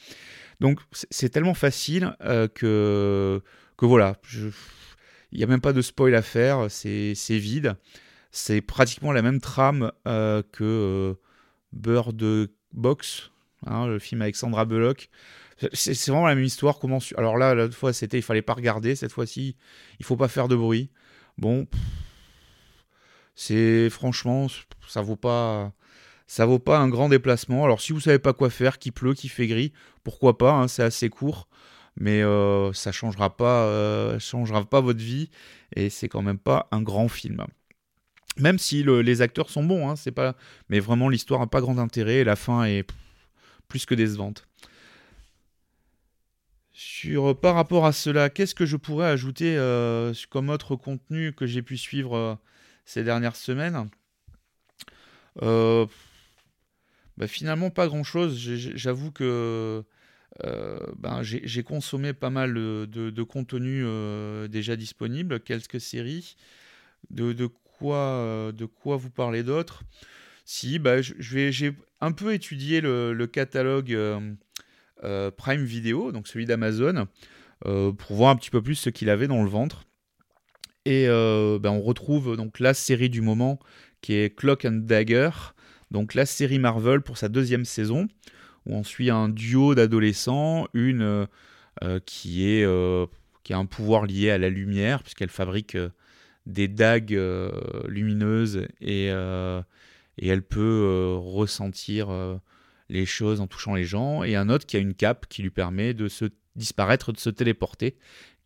Donc 0.59 0.79
c'est 1.11 1.29
tellement 1.29 1.53
facile 1.53 2.15
euh, 2.23 2.47
que, 2.47 3.43
que 3.77 3.85
voilà, 3.85 4.15
il 5.31 5.37
n'y 5.37 5.43
a 5.43 5.47
même 5.47 5.61
pas 5.61 5.73
de 5.73 5.83
spoil 5.83 6.15
à 6.15 6.23
faire, 6.23 6.65
c'est 6.71 7.13
vide. 7.29 7.75
C'est 8.31 8.61
pratiquement 8.61 9.11
la 9.11 9.21
même 9.21 9.39
trame 9.39 9.91
que 10.03 11.15
Bird 11.73 12.49
Box, 12.73 13.29
Hein, 13.65 13.87
le 13.87 13.99
film 13.99 14.21
avec 14.21 14.35
Sandra 14.35 14.65
Bullock. 14.65 15.09
C'est 15.73 15.93
vraiment 16.07 16.27
la 16.27 16.35
même 16.35 16.43
histoire. 16.43 16.79
Comment 16.79 16.99
Alors 17.17 17.37
là, 17.37 17.53
la 17.53 17.69
fois, 17.69 17.91
c'était 17.91 18.17
il 18.17 18.21
fallait 18.21 18.41
pas 18.41 18.53
regarder. 18.53 18.95
Cette 18.95 19.11
fois-ci, 19.11 19.57
il 19.99 20.05
faut 20.05 20.15
pas 20.15 20.29
faire 20.29 20.47
de 20.47 20.55
bruit. 20.55 20.89
Bon, 21.37 21.67
c'est 23.41 23.89
franchement, 23.89 24.47
ça 24.85 25.01
vaut 25.01 25.15
pas, 25.15 25.71
ça 26.27 26.45
vaut 26.45 26.59
pas 26.59 26.77
un 26.77 26.89
grand 26.89 27.07
déplacement. 27.07 27.63
Alors 27.63 27.79
si 27.79 27.93
vous 27.93 28.01
savez 28.01 28.19
pas 28.19 28.33
quoi 28.33 28.49
faire, 28.49 28.79
qu'il 28.79 28.91
pleut, 28.91 29.13
qu'il 29.13 29.29
fait 29.29 29.47
gris, 29.47 29.71
pourquoi 30.03 30.37
pas 30.37 30.51
hein, 30.51 30.67
C'est 30.67 30.83
assez 30.83 31.07
court, 31.07 31.47
mais 31.95 32.21
euh, 32.21 32.73
ça 32.73 32.91
changera 32.91 33.37
pas, 33.37 33.63
euh, 33.63 34.19
changera 34.19 34.65
pas 34.65 34.81
votre 34.81 34.99
vie 34.99 35.29
et 35.73 35.89
c'est 35.89 36.09
quand 36.09 36.21
même 36.21 36.37
pas 36.37 36.67
un 36.71 36.81
grand 36.81 37.07
film. 37.07 37.45
Même 38.37 38.59
si 38.59 38.83
les 38.83 39.21
acteurs 39.21 39.49
sont 39.49 39.63
bons, 39.63 39.89
hein, 39.89 39.95
c'est 39.95 40.11
pas, 40.11 40.35
mais 40.67 40.81
vraiment 40.81 41.07
l'histoire 41.07 41.39
n'a 41.39 41.47
pas 41.47 41.61
grand 41.61 41.77
intérêt 41.77 42.25
la 42.25 42.35
fin 42.35 42.65
est 42.65 42.85
plus 43.69 43.85
que 43.85 43.95
décevante. 43.95 44.45
Sur, 46.73 47.39
par 47.39 47.55
rapport 47.55 47.85
à 47.85 47.93
cela, 47.93 48.29
qu'est-ce 48.29 48.55
que 48.55 48.65
je 48.65 48.75
pourrais 48.75 49.07
ajouter 49.07 49.57
euh, 49.57 50.13
comme 50.29 50.49
autre 50.49 50.75
contenu 50.75 51.33
que 51.33 51.45
j'ai 51.45 51.61
pu 51.61 51.77
suivre 51.77 52.37
ces 52.85 53.03
dernières 53.03 53.35
semaines? 53.35 53.89
Euh, 55.41 55.85
bah, 57.17 57.27
finalement, 57.27 57.69
pas 57.69 57.87
grand-chose. 57.87 58.37
J'avoue 58.37 59.11
que 59.11 59.83
euh, 60.43 60.79
ben, 60.97 61.21
j'ai 61.21 61.63
consommé 61.63 62.13
pas 62.13 62.29
mal 62.29 62.53
de, 62.53 63.23
contenu 63.23 63.83
euh, 63.85 64.47
déjà 64.47 64.75
disponible, 64.75 65.39
quelques 65.39 65.81
séries. 65.81 66.35
De, 67.09 67.45
quoi, 67.45 68.51
de 68.53 68.65
quoi 68.65 68.97
vous 68.97 69.09
parler 69.09 69.43
d'autre? 69.43 69.83
Si, 70.45 70.79
bah, 70.79 71.01
j'ai 71.01 71.75
un 72.01 72.11
peu 72.11 72.33
étudié 72.33 72.81
le, 72.81 73.25
catalogue 73.25 73.97
Prime 75.37 75.63
Video, 75.63 76.11
donc 76.11 76.27
celui 76.27 76.45
d'Amazon, 76.45 77.07
pour 77.61 78.15
voir 78.15 78.31
un 78.31 78.35
petit 78.35 78.49
peu 78.49 78.61
plus 78.61 78.75
ce 78.75 78.89
qu'il 78.89 79.09
avait 79.09 79.27
dans 79.27 79.43
le 79.43 79.49
ventre. 79.49 79.85
Et 80.85 81.07
euh, 81.07 81.59
ben, 81.59 81.71
on 81.71 81.81
retrouve 81.81 82.35
donc 82.35 82.59
la 82.59 82.73
série 82.73 83.09
du 83.09 83.21
moment 83.21 83.59
qui 84.01 84.13
est 84.13 84.35
Clock 84.35 84.65
and 84.65 84.81
Dagger, 84.83 85.29
donc 85.91 86.13
la 86.13 86.25
série 86.25 86.57
Marvel 86.57 87.01
pour 87.01 87.17
sa 87.17 87.27
deuxième 87.27 87.65
saison, 87.65 88.07
où 88.65 88.73
on 88.73 88.83
suit 88.83 89.09
un 89.09 89.29
duo 89.29 89.75
d'adolescents, 89.75 90.67
une 90.73 91.01
euh, 91.01 91.25
euh, 91.83 91.99
qui, 92.05 92.49
est, 92.49 92.65
qui 93.43 93.53
a 93.53 93.57
un 93.57 93.65
pouvoir 93.65 94.05
lié 94.05 94.31
à 94.31 94.37
la 94.37 94.49
lumière, 94.49 95.03
puisqu'elle 95.03 95.29
fabrique 95.29 95.77
des 96.45 96.67
dagues 96.67 97.19
lumineuses 97.87 98.65
et, 98.81 99.11
et, 100.19 100.27
elle 100.27 100.43
peut 100.43 101.15
ressentir 101.19 102.09
les 102.89 103.05
choses 103.05 103.41
en 103.41 103.47
touchant 103.47 103.75
les 103.75 103.85
gens, 103.85 104.23
et 104.23 104.35
un 104.35 104.49
autre 104.49 104.65
qui 104.65 104.77
a 104.77 104.79
une 104.79 104.93
cape 104.93 105.27
qui 105.27 105.41
lui 105.41 105.51
permet 105.51 105.93
de 105.93 106.07
se 106.07 106.25
disparaître, 106.55 107.11
de 107.11 107.19
se 107.19 107.29
téléporter 107.29 107.95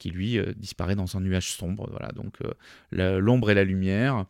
qui 0.03 0.09
lui 0.09 0.37
euh, 0.37 0.51
disparaît 0.57 0.95
dans 0.95 1.15
un 1.15 1.21
nuage 1.21 1.51
sombre. 1.51 1.87
Voilà, 1.89 2.09
donc 2.09 2.35
euh, 2.43 3.19
l'ombre 3.21 3.51
et 3.51 3.53
la 3.53 3.63
lumière, 3.63 4.25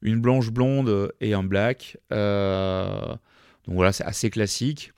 une 0.00 0.20
blanche 0.20 0.50
blonde 0.50 1.12
et 1.20 1.34
un 1.34 1.42
black. 1.42 1.98
Euh, 2.10 3.06
donc 3.66 3.74
voilà, 3.74 3.92
c'est 3.92 4.04
assez 4.04 4.30
classique. 4.30 4.92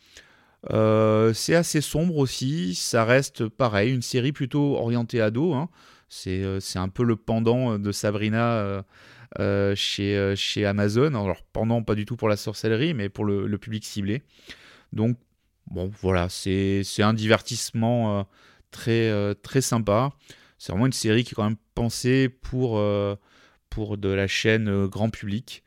c'est 0.70 1.54
assez 1.56 1.80
sombre 1.80 2.18
aussi, 2.18 2.76
ça 2.76 3.04
reste 3.04 3.48
pareil, 3.48 3.92
une 3.92 4.02
série 4.02 4.30
plutôt 4.30 4.76
orientée 4.76 5.20
ado. 5.20 5.54
Hein. 5.54 5.68
C'est 6.08 6.60
un 6.76 6.88
peu 6.88 7.02
le 7.02 7.16
pendant 7.16 7.78
de 7.78 7.90
Sabrina 7.90 8.84
chez, 9.74 10.34
chez 10.36 10.66
Amazon. 10.66 11.14
Alors, 11.14 11.42
pendant, 11.52 11.82
pas 11.82 11.94
du 11.94 12.04
tout 12.04 12.16
pour 12.16 12.28
la 12.28 12.36
sorcellerie, 12.36 12.94
mais 12.94 13.08
pour 13.08 13.24
le, 13.24 13.58
public 13.58 13.84
ciblé. 13.84 14.22
Donc, 14.92 15.16
bon, 15.66 15.90
voilà, 16.00 16.28
c'est 16.28 16.82
un 16.98 17.14
divertissement 17.14 18.26
très, 18.72 19.10
euh, 19.10 19.34
très 19.34 19.60
sympa. 19.60 20.10
C'est 20.58 20.72
vraiment 20.72 20.86
une 20.86 20.92
série 20.92 21.22
qui 21.22 21.34
est 21.34 21.36
quand 21.36 21.44
même 21.44 21.56
pensée 21.76 22.28
pour, 22.28 22.78
euh, 22.78 23.14
pour 23.70 23.98
de 23.98 24.08
la 24.08 24.26
chaîne 24.26 24.68
euh, 24.68 24.88
grand 24.88 25.10
public. 25.10 25.62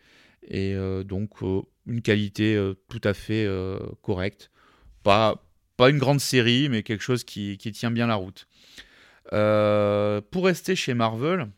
Et 0.47 0.75
donc, 1.06 1.41
une 1.88 2.04
qualité 2.04 2.56
tout 2.88 3.01
à 3.04 3.15
fait 3.15 3.49
correcte. 4.04 4.51
Pas, 5.01 5.43
pas 5.75 5.89
une 5.89 5.97
grande 5.97 6.19
série, 6.19 6.69
mais 6.69 6.84
quelque 6.84 7.01
chose 7.01 7.23
qui, 7.23 7.58
qui 7.58 7.71
tient 7.71 7.89
bien 7.89 8.06
la 8.06 8.13
route. 8.13 8.47
pour 9.32 10.45
rester 10.45 10.75
chez 10.75 10.93
Marvel, 10.93 11.49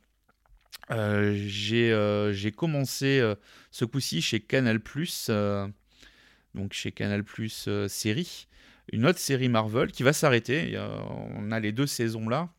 j'ai 0.90 2.52
commencé 2.56 3.34
ce 3.72 3.86
coup-ci 3.86 4.22
chez 4.22 4.40
Canal 4.40 4.80
donc 6.56 6.74
chez 6.74 6.92
Canal 6.92 7.24
série 7.88 8.48
une 8.92 9.06
autre 9.06 9.20
série 9.20 9.50
Marvel 9.50 9.92
qui 9.92 10.04
va 10.04 10.14
s'arrêter. 10.14 10.80
On 11.36 11.52
a 11.52 11.60
les 11.60 11.72
deux 11.72 11.88
saisons 11.88 12.30
là. 12.30 12.50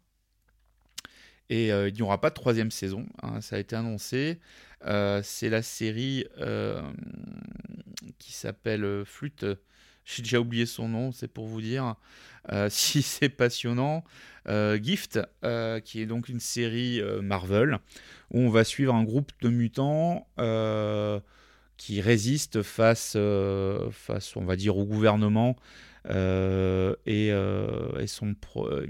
Et 1.51 1.73
euh, 1.73 1.88
il 1.88 1.95
n'y 1.95 2.03
aura 2.03 2.21
pas 2.21 2.29
de 2.29 2.35
troisième 2.35 2.71
saison. 2.71 3.07
Hein, 3.23 3.41
ça 3.41 3.57
a 3.57 3.59
été 3.59 3.75
annoncé. 3.75 4.38
Euh, 4.85 5.23
c'est 5.25 5.49
la 5.49 5.62
série 5.62 6.27
euh, 6.38 6.83
qui 8.19 8.33
s'appelle 8.33 9.05
Flûte. 9.07 9.47
J'ai 10.05 10.23
déjà 10.23 10.41
oublié 10.41 10.67
son 10.67 10.88
nom, 10.88 11.12
c'est 11.12 11.29
pour 11.29 11.47
vous 11.47 11.61
dire 11.61 11.95
si 12.71 13.03
c'est 13.03 13.29
passionnant. 13.29 14.05
Gift, 14.47 15.21
qui 15.85 16.01
est 16.01 16.07
donc 16.07 16.31
une 16.31 16.41
série 16.41 17.03
Marvel, 17.23 17.79
où 18.31 18.41
on 18.41 18.51
va 18.51 18.64
suivre 18.64 18.95
un 18.95 19.05
groupe 19.05 19.33
de 19.43 19.49
mutants 19.49 20.27
qui 21.77 22.01
résistent 22.01 22.62
face, 22.62 23.17
face, 23.93 24.37
on 24.37 24.45
va 24.45 24.57
dire, 24.57 24.77
au 24.77 24.85
gouvernement 24.85 25.57
euh, 26.11 26.95
euh, 27.07 27.99
et, 27.99 28.07
son 28.07 28.35
euh, 28.57 28.87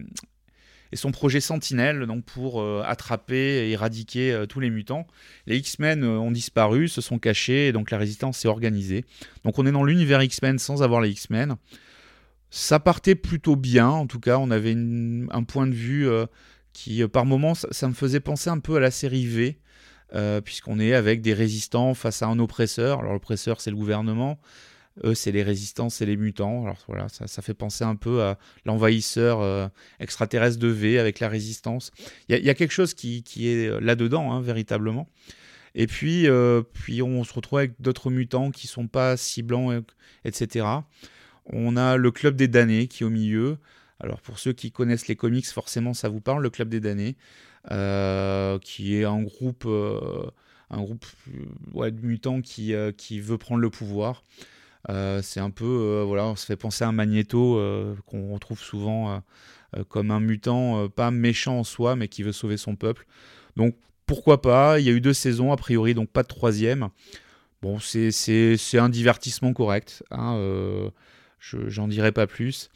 et 0.92 0.96
son 0.96 1.10
projet 1.10 1.40
Sentinelle 1.40 2.06
donc 2.06 2.24
pour 2.24 2.64
attraper 2.84 3.66
et 3.66 3.72
éradiquer 3.72 4.44
tous 4.48 4.60
les 4.60 4.70
mutants. 4.70 5.06
Les 5.46 5.56
X-Men 5.58 6.04
ont 6.04 6.30
disparu, 6.30 6.88
se 6.88 7.00
sont 7.00 7.18
cachés 7.18 7.68
et 7.68 7.72
donc 7.72 7.90
la 7.90 7.98
résistance 7.98 8.38
s'est 8.38 8.48
organisée. 8.48 9.04
Donc 9.44 9.58
on 9.58 9.66
est 9.66 9.72
dans 9.72 9.84
l'univers 9.84 10.22
X-Men 10.22 10.58
sans 10.58 10.82
avoir 10.82 11.00
les 11.00 11.10
X-Men. 11.10 11.56
Ça 12.50 12.80
partait 12.80 13.14
plutôt 13.14 13.56
bien, 13.56 13.88
en 13.88 14.06
tout 14.06 14.20
cas 14.20 14.38
on 14.38 14.50
avait 14.50 14.74
un 14.74 15.42
point 15.44 15.66
de 15.66 15.74
vue 15.74 16.08
qui 16.72 17.06
par 17.08 17.24
moments 17.24 17.54
ça, 17.54 17.88
me 17.88 17.94
faisait 17.94 18.20
penser 18.20 18.50
un 18.50 18.58
peu 18.58 18.76
à 18.76 18.80
la 18.80 18.90
série 18.90 19.26
V. 19.26 19.58
puisqu'on 20.44 20.80
est 20.80 20.94
avec 20.94 21.20
des 21.20 21.34
résistants 21.34 21.94
face 21.94 22.22
à 22.22 22.26
un 22.26 22.38
oppresseur. 22.38 23.00
Alors 23.00 23.12
l'oppresseur 23.12 23.60
c'est 23.60 23.70
le 23.70 23.76
gouvernement, 23.76 24.38
eux, 25.04 25.14
c'est 25.14 25.32
les 25.32 25.42
résistants, 25.42 25.90
c'est 25.90 26.06
les 26.06 26.16
mutants. 26.16 26.64
Alors 26.64 26.78
voilà, 26.88 27.08
ça, 27.08 27.42
fait 27.42 27.54
penser 27.54 27.84
un 27.84 27.96
peu 27.96 28.22
à 28.22 28.38
l'envahisseur 28.64 29.40
euh, 29.40 29.68
extraterrestre 30.00 30.58
de 30.58 30.68
V 30.68 30.98
avec 30.98 31.20
la 31.20 31.28
résistance. 31.28 31.90
Il 32.28 32.38
y, 32.38 32.50
a 32.50 32.54
quelque 32.54 32.72
chose 32.72 32.94
qui, 32.94 33.22
est 33.38 33.68
euh, 33.68 33.80
là-dedans, 33.80 34.32
hein, 34.32 34.40
véritablement. 34.40 35.08
Et 35.74 35.86
puis, 35.86 36.26
euh, 36.26 36.62
puis 36.72 37.02
on 37.02 37.22
se 37.24 37.32
retrouve 37.32 37.60
avec 37.60 37.80
d'autres 37.80 38.10
mutants 38.10 38.50
qui 38.50 38.66
sont 38.66 38.88
pas 38.88 39.16
si 39.16 39.42
blancs, 39.42 39.84
etc. 40.24 40.66
On 41.46 41.76
a 41.76 41.96
le 41.96 42.10
Club 42.10 42.36
des 42.36 42.48
damnés 42.48 42.88
qui 42.88 43.02
est 43.02 43.06
au 43.06 43.10
milieu. 43.10 43.58
Alors 44.00 44.20
pour 44.20 44.38
ceux 44.38 44.52
qui 44.52 44.70
connaissent 44.70 45.08
les 45.08 45.16
comics, 45.16 45.46
forcément 45.46 45.94
ça 45.94 46.08
vous 46.08 46.20
parle, 46.20 46.42
le 46.42 46.50
Club 46.50 46.68
des 46.68 46.80
damnés, 46.80 47.16
qui 48.62 48.94
est 48.94 49.04
un 49.04 49.22
groupe, 49.22 49.66
un 50.70 50.80
groupe 50.80 51.06
de 51.26 52.06
mutants 52.06 52.40
qui, 52.40 52.72
veut 53.20 53.38
prendre 53.38 53.60
le 53.60 53.70
pouvoir. 53.70 54.22
Euh, 54.88 55.20
c'est 55.22 55.40
un 55.40 55.50
peu, 55.50 55.64
euh, 55.64 56.04
voilà, 56.06 56.24
on 56.26 56.36
se 56.36 56.46
fait 56.46 56.56
penser 56.56 56.84
à 56.84 56.88
un 56.88 56.92
Magneto 56.92 57.58
euh, 57.58 57.94
qu'on 58.06 58.32
retrouve 58.32 58.60
souvent 58.60 59.22
comme 59.88 60.10
un 60.10 60.20
mutant, 60.20 60.88
pas 60.88 61.10
méchant 61.10 61.58
en 61.58 61.64
soi, 61.64 61.94
mais 61.94 62.08
qui 62.08 62.22
veut 62.22 62.32
sauver 62.32 62.56
son 62.56 62.74
peuple. 62.74 63.06
Donc 63.56 63.76
pourquoi 64.06 64.40
pas? 64.40 64.80
Il 64.80 64.86
y 64.86 64.88
a 64.88 64.92
eu 64.92 65.02
deux 65.02 65.12
saisons, 65.12 65.52
a 65.52 65.58
priori, 65.58 65.92
donc 65.92 66.08
pas 66.08 66.22
de 66.22 66.28
troisième. 66.28 66.88
Bon, 67.60 67.78
c'est 67.78 68.78
un 68.78 68.88
divertissement 68.88 69.52
correct. 69.52 70.02
Hein, 70.10 70.90
J'en 71.40 71.86
dirai 71.86 72.12
pas 72.12 72.26
plus. 72.26 72.70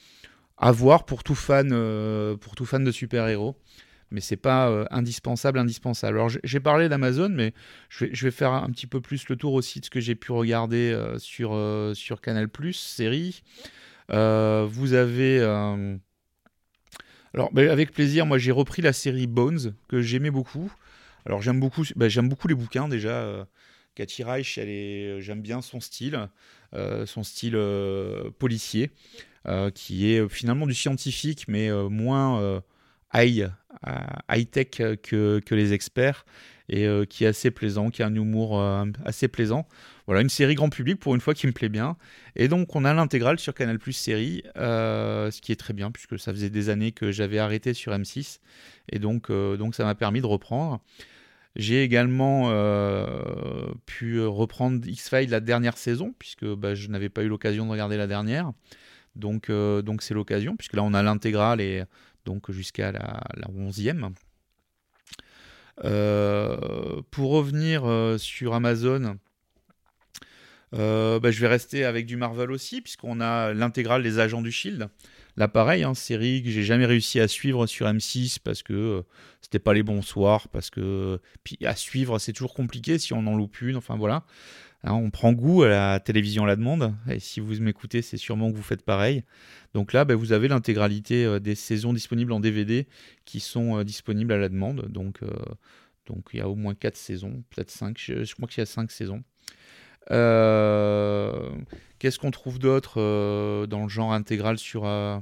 À 0.62 0.72
voir 0.72 1.04
pour 1.04 1.24
tout 1.24 1.34
fan, 1.34 1.68
pour 2.38 2.54
tout 2.54 2.64
fan 2.64 2.84
de 2.84 2.92
super-héros 2.92 3.56
mais 4.12 4.20
c'est 4.20 4.36
pas 4.36 4.68
euh, 4.68 4.84
indispensable, 4.90 5.58
indispensable. 5.58 6.18
Alors 6.18 6.30
j'ai 6.44 6.60
parlé 6.60 6.88
d'Amazon, 6.88 7.30
mais 7.30 7.52
je 7.88 8.06
vais, 8.06 8.30
faire 8.30 8.52
un 8.52 8.70
petit 8.70 8.86
peu 8.86 9.00
plus 9.00 9.28
le 9.28 9.36
tour 9.36 9.54
aussi 9.54 9.80
de 9.80 9.86
ce 9.86 9.90
que 9.90 10.00
j'ai 10.00 10.14
pu 10.14 10.32
regarder 10.32 10.92
euh, 10.92 11.18
sur, 11.18 11.52
euh, 11.54 11.94
sur 11.94 12.20
Canal 12.20 12.48
série. 12.72 13.42
vous 14.08 14.92
avez... 14.92 15.40
Alors 17.34 17.50
ben, 17.52 17.70
avec 17.70 17.92
plaisir, 17.92 18.26
moi 18.26 18.36
j'ai 18.36 18.52
repris 18.52 18.82
la 18.82 18.92
série 18.92 19.26
Bones, 19.26 19.74
que 19.88 20.02
j'aimais 20.02 20.30
beaucoup. 20.30 20.70
Alors 21.24 21.40
j'aime 21.40 21.60
beaucoup, 21.60 21.84
ben, 21.96 22.08
j'aime 22.08 22.28
beaucoup 22.28 22.46
les 22.46 22.54
bouquins 22.54 22.88
déjà. 22.88 23.48
Cathy 23.94 24.22
Reich, 24.22 24.58
j'aime 24.58 25.40
bien 25.40 25.62
son 25.62 25.80
style, 25.80 26.28
son 26.74 27.22
style 27.22 27.58
policier, 28.38 28.90
qui 29.74 30.12
est 30.12 30.28
finalement 30.28 30.66
du 30.66 30.74
scientifique, 30.74 31.46
mais 31.48 31.70
moins 31.88 32.62
high, 33.14 33.50
euh, 33.86 33.90
high-tech 34.30 34.70
que, 35.02 35.40
que, 35.40 35.54
les 35.54 35.72
experts 35.72 36.24
et 36.68 36.86
euh, 36.86 37.04
qui 37.04 37.24
est 37.24 37.28
assez 37.28 37.50
plaisant, 37.50 37.90
qui 37.90 38.02
a 38.02 38.06
un 38.06 38.14
humour 38.14 38.60
euh, 38.60 38.84
assez 39.04 39.28
plaisant. 39.28 39.66
Voilà, 40.06 40.22
une 40.22 40.28
série 40.28 40.54
grand 40.54 40.70
public 40.70 40.98
pour 40.98 41.14
une 41.14 41.20
fois 41.20 41.34
qui 41.34 41.46
me 41.46 41.52
plaît 41.52 41.68
bien. 41.68 41.96
Et 42.36 42.48
donc 42.48 42.74
on 42.74 42.84
a 42.84 42.94
l'intégrale 42.94 43.38
sur 43.38 43.54
Canal 43.54 43.78
Plus 43.78 43.92
série, 43.92 44.42
ce 44.56 45.40
qui 45.40 45.52
est 45.52 45.56
très 45.56 45.74
bien 45.74 45.90
puisque 45.90 46.18
ça 46.18 46.32
faisait 46.32 46.50
des 46.50 46.68
années 46.70 46.92
que 46.92 47.12
j'avais 47.12 47.38
arrêté 47.38 47.74
sur 47.74 47.92
M6 47.92 48.40
et 48.90 48.98
donc, 48.98 49.30
donc 49.30 49.74
ça 49.74 49.84
m'a 49.84 49.94
permis 49.94 50.20
de 50.20 50.26
reprendre. 50.26 50.80
J'ai 51.54 51.82
également 51.82 52.50
pu 53.84 54.20
reprendre 54.22 54.86
X-Files 54.86 55.30
la 55.30 55.40
dernière 55.40 55.76
saison, 55.76 56.14
puisque 56.18 56.46
bah, 56.46 56.74
je 56.74 56.88
n'avais 56.88 57.10
pas 57.10 57.22
eu 57.22 57.28
l'occasion 57.28 57.66
de 57.66 57.70
regarder 57.70 57.96
la 57.96 58.06
dernière. 58.06 58.52
Donc 59.16 59.50
donc 59.50 60.02
c'est 60.02 60.14
l'occasion, 60.14 60.56
puisque 60.56 60.74
là 60.74 60.82
on 60.82 60.94
a 60.94 61.02
l'intégrale 61.02 61.60
et 61.60 61.84
donc 62.24 62.50
jusqu'à 62.50 62.92
la, 62.92 63.20
la 63.34 63.48
11e. 63.48 64.12
pour 67.10 67.30
revenir 67.30 67.84
sur 68.18 68.54
Amazon, 68.54 69.18
bah, 70.72 71.30
je 71.30 71.40
vais 71.40 71.48
rester 71.48 71.84
avec 71.84 72.06
du 72.06 72.16
Marvel 72.16 72.50
aussi, 72.50 72.80
puisqu'on 72.80 73.20
a 73.20 73.52
l'intégrale 73.52 74.02
des 74.02 74.18
Agents 74.18 74.42
du 74.42 74.52
Shield. 74.52 74.88
Là, 75.36 75.48
pareil, 75.48 75.82
hein, 75.82 75.94
série 75.94 76.42
que 76.42 76.50
j'ai 76.50 76.62
jamais 76.62 76.84
réussi 76.84 77.18
à 77.18 77.26
suivre 77.26 77.66
sur 77.66 77.86
M6 77.86 78.38
parce 78.44 78.62
que 78.62 78.74
euh, 78.74 79.02
c'était 79.40 79.58
pas 79.58 79.72
les 79.72 79.82
bons 79.82 80.02
soirs, 80.02 80.48
parce 80.48 80.68
que 80.68 81.20
puis 81.42 81.56
à 81.64 81.74
suivre 81.74 82.18
c'est 82.18 82.34
toujours 82.34 82.52
compliqué 82.52 82.98
si 82.98 83.14
on 83.14 83.26
en 83.26 83.34
loupe 83.34 83.62
une. 83.62 83.76
Enfin 83.76 83.96
voilà, 83.96 84.24
hein, 84.84 84.94
on 84.94 85.10
prend 85.10 85.32
goût 85.32 85.62
à 85.62 85.68
la 85.68 86.00
télévision 86.00 86.44
à 86.44 86.46
la 86.46 86.56
demande. 86.56 86.94
Et 87.08 87.18
si 87.18 87.40
vous 87.40 87.60
m'écoutez, 87.60 88.02
c'est 88.02 88.16
sûrement 88.16 88.50
que 88.50 88.56
vous 88.56 88.62
faites 88.62 88.82
pareil. 88.82 89.24
Donc 89.74 89.92
là, 89.92 90.04
bah, 90.04 90.14
vous 90.14 90.32
avez 90.32 90.48
l'intégralité 90.48 91.24
euh, 91.24 91.38
des 91.38 91.54
saisons 91.54 91.92
disponibles 91.92 92.32
en 92.32 92.40
DVD 92.40 92.86
qui 93.24 93.40
sont 93.40 93.78
euh, 93.78 93.84
disponibles 93.84 94.32
à 94.32 94.38
la 94.38 94.48
demande. 94.48 94.88
Donc 94.88 95.20
donc 96.06 96.30
il 96.32 96.38
y 96.38 96.40
a 96.40 96.48
au 96.48 96.54
moins 96.54 96.74
4 96.74 96.96
saisons, 96.96 97.44
peut-être 97.50 97.70
5. 97.70 97.96
Je, 97.98 98.34
crois 98.34 98.48
qu'il 98.48 98.58
y 98.58 98.62
a 98.62 98.66
5 98.66 98.90
saisons. 98.90 99.22
Euh, 100.10 101.50
qu'est-ce 101.98 102.18
qu'on 102.18 102.32
trouve 102.32 102.58
d'autre 102.58 103.00
euh, 103.00 103.66
dans 103.66 103.84
le 103.84 103.88
genre 103.88 104.12
intégral 104.12 104.58
sur, 104.58 104.84
euh, 104.84 105.18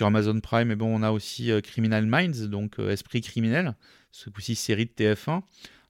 Amazon 0.00 0.40
Prime? 0.40 0.70
Et 0.70 0.76
bon, 0.76 0.94
On 0.94 1.02
a 1.02 1.12
aussi 1.12 1.50
Criminal 1.62 2.06
Minds, 2.06 2.48
donc 2.48 2.78
Esprit 2.78 3.20
criminel, 3.20 3.74
ce 4.10 4.28
série 4.54 4.86
de 4.86 4.90
TF1, 4.90 5.42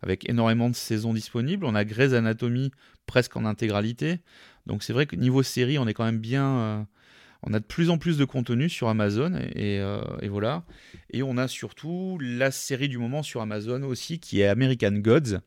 avec 0.03 0.29
énormément 0.29 0.69
de 0.69 0.75
saisons 0.75 1.15
disponibles. 1.15 1.65
On 1.65 1.75
a 1.75 1.85
Grey's 1.85 2.13
Anatomy 2.13 2.71
presque 3.07 3.37
en 3.37 3.45
intégralité. 3.45 4.21
Donc 4.67 4.83
c'est 4.83 4.93
vrai 4.93 5.07
que 5.07 5.17
niveau 5.17 5.43
série, 5.43 5.79
on 5.79 5.87
est 5.87 5.95
quand 5.95 6.05
même 6.05 6.19
bien 6.19 6.87
on 7.45 7.53
a 7.55 7.59
de 7.59 7.65
plus 7.65 7.91
en 7.91 7.99
plus 7.99 8.19
de 8.19 8.25
contenu 8.25 8.69
sur 8.69 8.89
Amazon 8.89 9.35
et, 9.57 9.79
et, 10.21 10.29
voilà. 10.29 10.65
Et 11.11 11.25
on 11.25 11.37
a 11.37 11.49
surtout 11.49 12.17
la 12.21 12.53
série 12.53 12.89
du 12.89 12.99
moment 12.99 13.25
sur 13.25 13.41
Amazon 13.41 13.83
aussi 13.83 14.21
qui 14.21 14.41
est 14.41 14.47
American 14.47 14.93
Gods, 14.93 15.41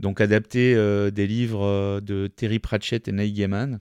donc 0.00 0.20
adapté 0.20 0.74
euh, 0.74 1.10
des 1.10 1.26
livres 1.26 1.64
euh, 1.64 2.00
de 2.00 2.26
Terry 2.26 2.58
Pratchett 2.58 3.08
et 3.08 3.12
Neil 3.12 3.32
Gaiman. 3.32 3.80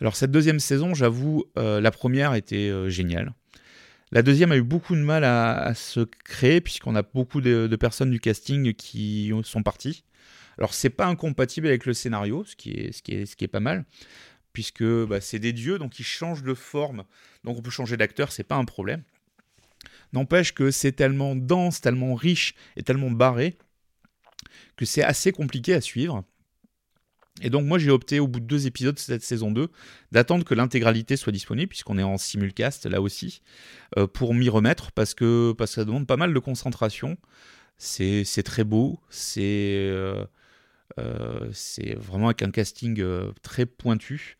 Alors 0.00 0.16
cette 0.16 0.30
deuxième 0.30 0.60
saison, 0.60 0.94
j'avoue, 0.94 1.44
euh, 1.56 1.80
la 1.80 1.90
première 1.90 2.34
était 2.34 2.90
géniale. 2.90 3.32
La 4.14 4.22
deuxième 4.22 4.52
a 4.52 4.56
eu 4.56 4.62
beaucoup 4.62 4.94
de 4.94 5.00
mal 5.00 5.24
à, 5.24 5.74
se 5.74 5.98
créer 5.98 6.60
puisqu'on 6.60 6.94
a 6.94 7.02
beaucoup 7.02 7.40
de, 7.40 7.74
personnes 7.74 8.12
du 8.12 8.20
casting 8.20 8.72
qui 8.72 9.32
sont 9.42 9.64
parties. 9.64 10.04
Alors 10.56 10.72
c'est 10.72 10.88
pas 10.88 11.06
incompatible 11.06 11.66
avec 11.66 11.84
le 11.84 11.94
scénario, 11.94 12.44
ce 12.44 12.54
qui 12.54 12.70
est, 12.70 13.48
pas 13.48 13.58
mal, 13.58 13.84
puisque 14.52 14.84
bah, 14.84 15.20
c'est 15.20 15.40
des 15.40 15.52
dieux, 15.52 15.80
donc 15.80 15.98
ils 15.98 16.04
changent 16.04 16.44
de 16.44 16.54
forme, 16.54 17.02
donc 17.42 17.58
on 17.58 17.60
peut 17.60 17.72
changer 17.72 17.96
d'acteur, 17.96 18.30
c'est 18.30 18.44
pas 18.44 18.54
un 18.54 18.64
problème. 18.64 19.02
N'empêche 20.12 20.54
que 20.54 20.70
c'est 20.70 20.92
tellement 20.92 21.34
dense, 21.34 21.80
tellement 21.80 22.14
riche 22.14 22.54
et 22.76 22.84
tellement 22.84 23.10
barré 23.10 23.58
que 24.76 24.84
c'est 24.84 25.02
assez 25.02 25.32
compliqué 25.32 25.74
à 25.74 25.80
suivre. 25.80 26.22
Et 27.42 27.50
donc 27.50 27.64
moi 27.64 27.78
j'ai 27.78 27.90
opté 27.90 28.20
au 28.20 28.28
bout 28.28 28.38
de 28.38 28.46
deux 28.46 28.66
épisodes 28.66 28.94
de 28.94 29.00
cette 29.00 29.24
saison 29.24 29.50
2 29.50 29.68
d'attendre 30.12 30.44
que 30.44 30.54
l'intégralité 30.54 31.16
soit 31.16 31.32
disponible 31.32 31.68
puisqu'on 31.68 31.98
est 31.98 32.02
en 32.04 32.16
simulcast 32.16 32.86
là 32.86 33.00
aussi 33.00 33.42
euh, 33.98 34.06
pour 34.06 34.34
m'y 34.34 34.48
remettre 34.48 34.92
parce 34.92 35.14
que, 35.14 35.52
parce 35.58 35.72
que 35.72 35.74
ça 35.76 35.84
demande 35.84 36.06
pas 36.06 36.16
mal 36.16 36.32
de 36.32 36.38
concentration. 36.38 37.16
C'est 37.76 38.24
très 38.44 38.62
beau, 38.62 39.00
c'est 39.10 39.88
euh, 39.90 40.24
euh, 41.00 41.50
vraiment 41.96 42.26
avec 42.26 42.42
un 42.42 42.52
casting 42.52 43.02
très 43.42 43.66
pointu. 43.66 44.38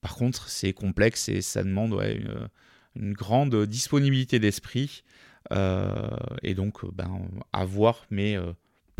Par 0.00 0.16
contre 0.16 0.48
c'est 0.48 0.72
complexe 0.72 1.28
et 1.28 1.42
ça 1.42 1.62
demande 1.62 1.92
une, 1.92 2.48
une, 2.96 3.12
grande 3.12 3.66
disponibilité 3.66 4.40
d'esprit 4.40 5.04
et 5.52 6.54
donc 6.54 6.84
ben, 6.92 7.28
à 7.52 7.64
voir 7.64 8.04
mais 8.10 8.36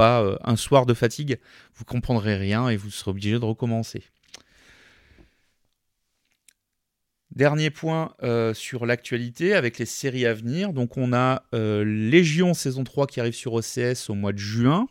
euh, 0.02 0.36
un 0.44 0.56
soir 0.56 0.86
de 0.86 0.94
fatigue, 0.94 1.38
vous 1.74 1.84
comprendrez 1.84 2.36
rien 2.36 2.68
et 2.68 2.76
vous 2.76 2.90
serez 2.90 3.10
obligé 3.10 3.32
de 3.32 3.44
recommencer. 3.44 4.02
Dernier 7.30 7.70
point 7.70 8.14
euh, 8.22 8.52
sur 8.52 8.84
l'actualité 8.84 9.54
avec 9.54 9.78
les 9.78 9.86
séries 9.86 10.26
à 10.26 10.34
venir. 10.34 10.72
Donc 10.72 10.96
on 10.98 11.12
a 11.14 11.44
euh, 11.54 11.82
Légion 11.84 12.52
saison 12.52 12.84
3 12.84 13.06
qui 13.06 13.20
arrive 13.20 13.34
sur 13.34 13.54
OCS 13.54 14.10
au 14.10 14.14
mois 14.14 14.32
de 14.32 14.38
juin. 14.38 14.86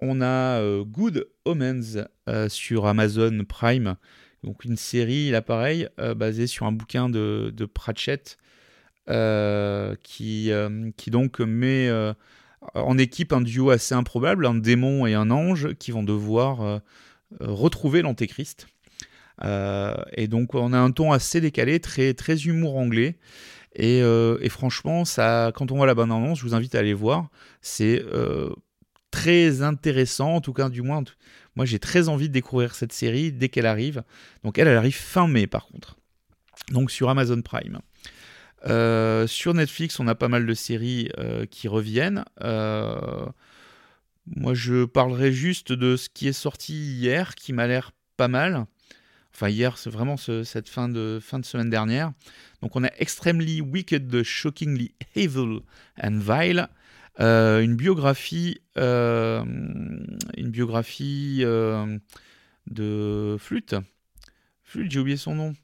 On 0.00 0.20
a 0.20 0.60
Good 0.82 1.28
Omens 1.44 2.04
sur 2.48 2.86
Amazon 2.86 3.44
Prime. 3.48 3.94
Donc 4.42 4.64
une 4.64 4.76
série, 4.76 5.30
là 5.30 5.40
pareil, 5.40 5.88
basée 6.16 6.46
sur 6.46 6.66
un 6.66 6.72
bouquin 6.72 7.08
de, 7.08 7.52
de 7.54 7.64
Pratchett 7.64 8.36
qui, 9.06 10.50
qui 10.96 11.10
donc 11.10 11.40
met 11.40 11.88
en 12.74 12.98
équipe 12.98 13.32
un 13.32 13.40
duo 13.40 13.70
assez 13.70 13.94
improbable, 13.94 14.46
un 14.46 14.54
démon 14.54 15.06
et 15.06 15.14
un 15.14 15.30
ange 15.30 15.74
qui 15.74 15.90
vont 15.90 16.02
devoir 16.02 16.62
euh, 16.62 16.78
euh, 17.40 17.50
retrouver 17.50 18.02
l'antéchrist. 18.02 18.66
Euh, 19.42 19.94
et 20.12 20.28
donc 20.28 20.54
on 20.54 20.72
a 20.72 20.78
un 20.78 20.90
ton 20.90 21.12
assez 21.12 21.40
décalé, 21.40 21.80
très, 21.80 22.14
très 22.14 22.44
humour 22.44 22.76
anglais. 22.76 23.18
Et, 23.76 24.00
franchement, 24.50 25.04
ça, 25.04 25.50
quand 25.52 25.72
on 25.72 25.76
voit 25.76 25.86
la 25.86 25.96
bande-annonce, 25.96 26.38
je 26.38 26.44
vous 26.44 26.54
invite 26.54 26.76
à 26.76 26.78
aller 26.78 26.94
voir. 26.94 27.28
C'est 27.60 28.04
très 29.10 29.62
intéressant, 29.62 30.36
en 30.36 30.40
tout 30.40 30.52
cas 30.52 30.68
du 30.68 30.80
moins. 30.82 31.02
Moi 31.56 31.66
j'ai 31.66 31.80
très 31.80 32.08
envie 32.08 32.28
de 32.28 32.32
découvrir 32.32 32.74
cette 32.74 32.92
série 32.92 33.32
dès 33.32 33.48
qu'elle 33.48 33.66
arrive. 33.66 34.04
Donc 34.44 34.58
elle, 34.58 34.68
elle 34.68 34.76
arrive 34.76 34.94
fin 34.94 35.26
mai 35.26 35.48
par 35.48 35.66
contre. 35.66 35.96
Donc 36.70 36.92
sur 36.92 37.08
Amazon 37.08 37.42
Prime. 37.42 37.80
Euh, 38.66 39.26
sur 39.26 39.52
Netflix, 39.54 40.00
on 40.00 40.08
a 40.08 40.14
pas 40.14 40.28
mal 40.28 40.46
de 40.46 40.54
séries 40.54 41.10
euh, 41.18 41.46
qui 41.46 41.68
reviennent. 41.68 42.24
Euh, 42.42 43.26
moi, 44.26 44.54
je 44.54 44.84
parlerai 44.84 45.32
juste 45.32 45.72
de 45.72 45.96
ce 45.96 46.08
qui 46.08 46.28
est 46.28 46.32
sorti 46.32 46.74
hier, 46.74 47.34
qui 47.34 47.52
m'a 47.52 47.66
l'air 47.66 47.92
pas 48.16 48.28
mal. 48.28 48.66
Enfin, 49.34 49.48
hier, 49.48 49.76
c'est 49.76 49.90
vraiment 49.90 50.16
cette 50.16 50.68
fin 50.68 50.88
de, 50.88 51.20
semaine 51.42 51.68
dernière. 51.68 52.12
Donc, 52.62 52.76
on 52.76 52.84
a 52.84 52.90
Extremely 52.98 53.60
Wicked, 53.60 54.22
Shockingly 54.22 54.94
Evil 55.16 55.60
and 56.00 56.20
Vile. 56.20 56.68
une 57.18 57.74
biographie, 57.74 58.60
une 58.76 60.16
biographie 60.36 61.40
de 61.40 63.36
Flûte. 63.40 63.74
Flûte, 64.62 64.90
j'ai 64.90 65.00
oublié 65.00 65.16
son 65.16 65.34
nom. 65.34 65.54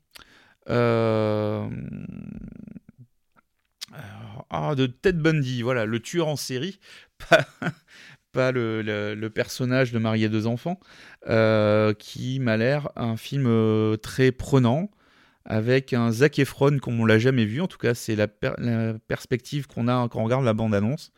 Ah, 4.50 4.74
de 4.74 4.86
Ted 4.86 5.18
Bundy, 5.18 5.62
voilà, 5.62 5.84
le 5.86 6.00
tueur 6.00 6.28
en 6.28 6.36
série, 6.36 6.78
pas, 8.32 8.52
le, 8.52 9.28
personnage 9.28 9.92
de 9.92 9.98
marier 9.98 10.28
deux 10.28 10.46
enfants, 10.46 10.80
euh, 11.28 11.94
qui 11.94 12.40
m'a 12.40 12.56
l'air 12.56 12.90
un 12.96 13.16
film 13.16 13.46
euh, 13.46 13.96
très 13.96 14.32
prenant, 14.32 14.90
avec 15.44 15.92
un 15.92 16.12
Zac 16.12 16.38
Efron 16.38 16.78
comme 16.78 17.00
on 17.00 17.06
l'a 17.06 17.18
jamais 17.18 17.44
vu, 17.44 17.60
en 17.60 17.66
tout 17.66 17.78
cas 17.78 17.94
c'est 17.94 18.16
la, 18.16 18.28
perspective 19.08 19.66
qu'on 19.66 19.88
a 19.88 20.08
quand 20.08 20.20
on 20.20 20.24
regarde 20.24 20.44
la 20.44 20.54
bande-annonce. 20.54 21.12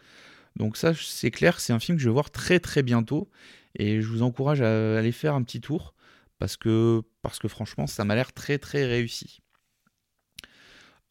Donc 0.57 0.77
ça, 0.77 0.93
c'est 0.95 1.31
clair, 1.31 1.61
c'est 1.61 1.73
un 1.73 1.81
film 1.81 1.97
que 1.97 2.03
je 2.03 2.09
vais 2.09 2.13
voir 2.13 2.31
très 2.31 2.61
très 2.61 2.83
bientôt, 2.83 3.31
et 3.79 4.03
je 4.03 4.09
vous 4.09 4.23
encourage 4.23 4.61
à 4.63 4.99
aller 4.99 5.13
faire 5.13 5.35
un 5.35 5.43
petit 5.43 5.61
tour, 5.61 5.95
parce 6.39 6.57
que, 6.57 7.03
parce 7.23 7.39
que 7.39 7.49
franchement, 7.49 7.87
ça 7.87 8.05
m'a 8.05 8.15
l'air 8.15 8.33
très 8.33 8.59
très 8.59 8.85
réussi. 8.87 9.42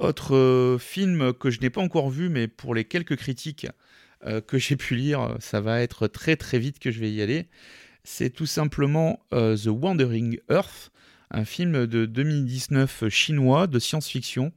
Autre 0.01 0.35
euh, 0.35 0.77
film 0.79 1.31
que 1.33 1.51
je 1.51 1.59
n'ai 1.59 1.69
pas 1.69 1.81
encore 1.81 2.09
vu, 2.09 2.29
mais 2.29 2.47
pour 2.47 2.73
les 2.73 2.85
quelques 2.85 3.15
critiques 3.15 3.67
euh, 4.25 4.41
que 4.41 4.57
j'ai 4.57 4.75
pu 4.75 4.95
lire, 4.95 5.35
ça 5.39 5.61
va 5.61 5.81
être 5.81 6.07
très 6.07 6.35
très 6.35 6.57
vite 6.57 6.79
que 6.79 6.91
je 6.91 6.99
vais 6.99 7.11
y 7.11 7.21
aller. 7.21 7.47
C'est 8.03 8.31
tout 8.31 8.47
simplement 8.47 9.23
euh, 9.31 9.55
The 9.55 9.67
Wandering 9.67 10.39
Earth, 10.49 10.91
un 11.29 11.45
film 11.45 11.85
de 11.85 12.05
2019 12.05 13.09
chinois 13.09 13.67
de 13.67 13.79
science-fiction 13.79 14.51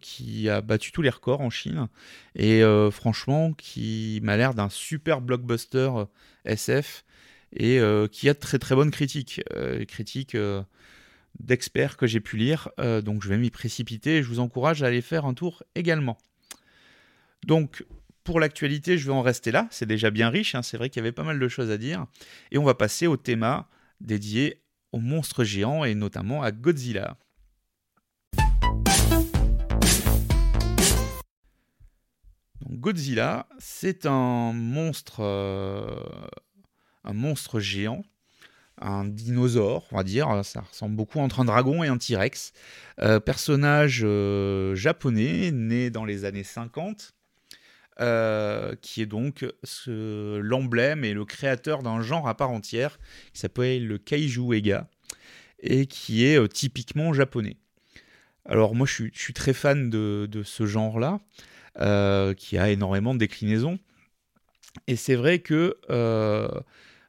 qui 0.00 0.50
a 0.50 0.60
battu 0.60 0.92
tous 0.92 1.00
les 1.00 1.08
records 1.08 1.40
en 1.40 1.48
Chine 1.48 1.88
et 2.36 2.62
franchement 2.90 3.54
qui 3.54 4.20
m'a 4.22 4.36
l'air 4.36 4.52
d'un 4.52 4.68
super 4.68 5.22
blockbuster 5.22 5.90
SF 6.44 7.02
et 7.56 7.80
qui 8.10 8.28
a 8.28 8.34
de 8.34 8.38
très 8.38 8.58
très 8.58 8.74
bonnes 8.74 8.90
critiques. 8.90 9.40
critiques 9.88 10.36
d'experts 11.38 11.96
que 11.96 12.06
j'ai 12.06 12.20
pu 12.20 12.36
lire, 12.36 12.68
euh, 12.78 13.00
donc 13.00 13.22
je 13.22 13.28
vais 13.28 13.38
m'y 13.38 13.50
précipiter 13.50 14.18
et 14.18 14.22
je 14.22 14.28
vous 14.28 14.40
encourage 14.40 14.82
à 14.82 14.86
aller 14.86 15.00
faire 15.00 15.24
un 15.24 15.34
tour 15.34 15.62
également. 15.74 16.18
Donc 17.46 17.84
pour 18.24 18.38
l'actualité, 18.38 18.98
je 18.98 19.06
vais 19.06 19.12
en 19.12 19.22
rester 19.22 19.50
là, 19.50 19.66
c'est 19.70 19.86
déjà 19.86 20.10
bien 20.10 20.28
riche, 20.28 20.54
hein. 20.54 20.62
c'est 20.62 20.76
vrai 20.76 20.90
qu'il 20.90 21.00
y 21.00 21.04
avait 21.04 21.12
pas 21.12 21.24
mal 21.24 21.38
de 21.38 21.48
choses 21.48 21.70
à 21.70 21.78
dire, 21.78 22.06
et 22.50 22.58
on 22.58 22.64
va 22.64 22.74
passer 22.74 23.06
au 23.06 23.16
thème 23.16 23.64
dédié 24.00 24.62
aux 24.92 25.00
monstres 25.00 25.42
géants 25.42 25.84
et 25.84 25.94
notamment 25.94 26.42
à 26.42 26.52
Godzilla. 26.52 27.16
Godzilla, 32.70 33.48
c'est 33.58 34.06
un 34.06 34.52
monstre, 34.52 35.22
un 37.04 37.12
monstre 37.12 37.60
géant 37.60 38.02
un 38.82 39.04
dinosaure, 39.04 39.86
on 39.92 39.96
va 39.96 40.04
dire. 40.04 40.44
Ça 40.44 40.60
ressemble 40.60 40.96
beaucoup 40.96 41.20
entre 41.20 41.40
un 41.40 41.44
dragon 41.44 41.82
et 41.82 41.88
un 41.88 41.98
T-Rex. 41.98 42.52
Euh, 43.00 43.20
personnage 43.20 44.02
euh, 44.04 44.74
japonais, 44.74 45.50
né 45.52 45.90
dans 45.90 46.04
les 46.04 46.24
années 46.24 46.44
50, 46.44 47.14
euh, 48.00 48.74
qui 48.80 49.02
est 49.02 49.06
donc 49.06 49.46
l'emblème 49.86 51.04
et 51.04 51.14
le 51.14 51.24
créateur 51.24 51.82
d'un 51.82 52.00
genre 52.00 52.28
à 52.28 52.36
part 52.36 52.50
entière 52.50 52.98
qui 53.32 53.40
s'appelle 53.40 53.86
le 53.86 53.98
Kaiju 53.98 54.54
Ega 54.54 54.88
et 55.60 55.86
qui 55.86 56.24
est 56.24 56.52
typiquement 56.52 57.12
japonais. 57.12 57.56
Alors 58.44 58.74
moi 58.74 58.86
je 58.86 59.08
suis, 59.12 59.34
très 59.34 59.52
fan 59.52 59.88
de, 59.88 60.26
de 60.30 60.42
ce 60.42 60.66
genre-là, 60.66 61.20
qui 62.34 62.58
a 62.58 62.70
énormément 62.70 63.14
de 63.14 63.18
déclinaisons. 63.20 63.78
Et 64.86 64.96
c'est 64.96 65.14
vrai 65.14 65.38
que 65.38 65.76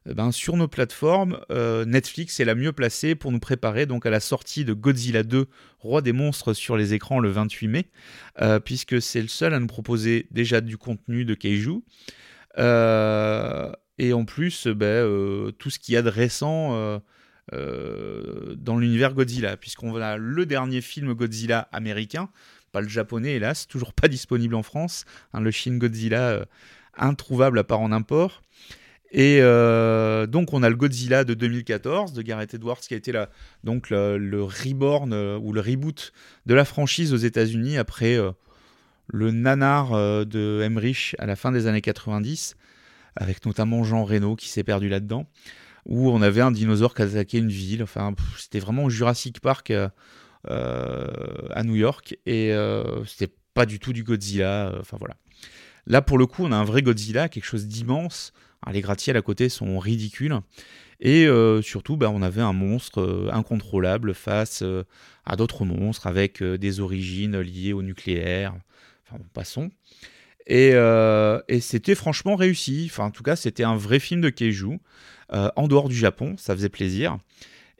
ben, 0.06 0.32
sur 0.32 0.56
nos 0.58 0.68
plateformes, 0.68 1.40
euh, 1.50 1.86
Netflix 1.86 2.38
est 2.38 2.44
la 2.44 2.54
mieux 2.54 2.72
placée 2.72 3.14
pour 3.14 3.32
nous 3.32 3.38
préparer 3.38 3.86
donc 3.86 4.04
à 4.04 4.10
la 4.10 4.20
sortie 4.20 4.66
de 4.66 4.74
Godzilla 4.74 5.22
2, 5.22 5.46
Roi 5.78 6.02
des 6.02 6.12
monstres 6.12 6.52
sur 6.52 6.76
les 6.76 6.92
écrans 6.92 7.20
le 7.20 7.30
28 7.30 7.68
mai, 7.68 7.86
euh, 8.42 8.60
puisque 8.60 9.00
c'est 9.00 9.22
le 9.22 9.28
seul 9.28 9.54
à 9.54 9.60
nous 9.60 9.66
proposer 9.66 10.26
déjà 10.30 10.60
du 10.60 10.76
contenu 10.76 11.24
de 11.24 11.34
Keiju. 11.34 11.82
Euh, 12.58 13.72
et 13.96 14.12
en 14.12 14.26
plus, 14.26 14.66
ben, 14.66 15.52
tout 15.58 15.70
ce 15.70 15.78
qu'il 15.78 15.94
y 15.94 15.96
a 15.96 16.02
de 16.02 16.10
récent 16.10 17.00
dans 17.52 18.76
l'univers 18.76 19.14
Godzilla, 19.14 19.56
puisqu'on 19.56 19.94
a 19.96 20.18
le 20.18 20.44
dernier 20.44 20.82
film 20.82 21.14
Godzilla 21.14 21.68
américain, 21.72 22.28
pas 22.72 22.82
le 22.82 22.88
japonais 22.88 23.36
hélas, 23.36 23.68
toujours 23.68 23.94
pas 23.94 24.08
disponible 24.08 24.54
en 24.54 24.62
France, 24.62 25.06
hein, 25.32 25.40
le 25.40 25.50
Shin 25.50 25.78
Godzilla 25.78 26.44
introuvable 26.96 27.58
à 27.58 27.64
part 27.64 27.80
en 27.80 27.92
import. 27.92 28.42
Et 29.16 29.38
euh, 29.40 30.26
donc 30.26 30.52
on 30.52 30.64
a 30.64 30.68
le 30.68 30.74
Godzilla 30.74 31.22
de 31.22 31.34
2014 31.34 32.14
de 32.14 32.20
Gareth 32.20 32.54
Edwards 32.54 32.80
qui 32.80 32.94
a 32.94 32.96
été 32.96 33.12
donc 33.62 33.90
le, 33.90 34.42
reborn 34.42 35.12
euh, 35.12 35.38
ou 35.38 35.52
le 35.52 35.60
reboot 35.60 36.12
de 36.46 36.54
la 36.54 36.64
franchise 36.64 37.14
aux 37.14 37.18
États-Unis 37.18 37.78
après 37.78 38.16
euh, 38.16 38.32
le 39.06 39.30
nanar 39.30 39.92
de 40.26 40.62
Emmerich 40.64 41.14
à 41.20 41.26
la 41.26 41.36
fin 41.36 41.52
des 41.52 41.68
années 41.68 41.80
90 41.80 42.56
avec 43.14 43.46
notamment 43.46 43.84
Jean 43.84 44.02
Reno 44.02 44.34
qui 44.34 44.48
s'est 44.48 44.64
perdu 44.64 44.88
là-dedans 44.88 45.28
où 45.86 46.10
on 46.10 46.20
avait 46.20 46.40
un 46.40 46.50
dinosaure 46.50 46.92
qui 46.92 47.02
attaquait 47.02 47.38
une 47.38 47.50
ville. 47.50 47.84
Enfin 47.84 48.16
c'était 48.36 48.58
vraiment 48.58 48.88
Jurassic 48.88 49.38
Park 49.38 49.72
à 50.48 51.62
New 51.62 51.76
York 51.76 52.16
et 52.26 52.52
c'était 53.06 53.32
pas 53.52 53.64
du 53.64 53.78
tout 53.78 53.92
du 53.92 54.02
Godzilla. 54.02 54.74
Enfin 54.80 54.96
voilà. 54.98 55.14
Là 55.86 56.02
pour 56.02 56.18
le 56.18 56.26
coup 56.26 56.44
on 56.44 56.50
a 56.50 56.56
un 56.56 56.64
vrai 56.64 56.82
Godzilla, 56.82 57.28
quelque 57.28 57.44
chose 57.44 57.68
d'immense 57.68 58.32
les 58.72 58.80
gratte-ciels 58.80 59.16
à 59.16 59.22
côté 59.22 59.48
sont 59.48 59.78
ridicules. 59.78 60.40
Et 61.00 61.26
euh, 61.26 61.60
surtout, 61.62 61.96
bah, 61.96 62.10
on 62.10 62.22
avait 62.22 62.40
un 62.40 62.52
monstre 62.52 63.00
euh, 63.02 63.28
incontrôlable 63.32 64.14
face 64.14 64.62
euh, 64.62 64.84
à 65.26 65.36
d'autres 65.36 65.64
monstres 65.64 66.06
avec 66.06 66.42
des 66.42 66.80
origines 66.80 67.38
liées 67.40 67.72
au 67.72 67.82
nucléaire. 67.82 68.54
Enfin, 69.06 69.22
passons. 69.32 69.70
Et, 70.46 70.72
c'était 71.60 71.94
franchement 71.94 72.36
réussi. 72.36 72.90
En 72.98 73.10
tout 73.10 73.22
cas, 73.22 73.36
c'était 73.36 73.64
un 73.64 73.76
vrai 73.76 73.98
film 73.98 74.20
de 74.20 74.30
Keiju, 74.30 74.78
en 75.30 75.68
dehors 75.68 75.88
du 75.88 75.96
Japon, 75.96 76.36
ça 76.36 76.54
faisait 76.54 76.68
plaisir. 76.68 77.18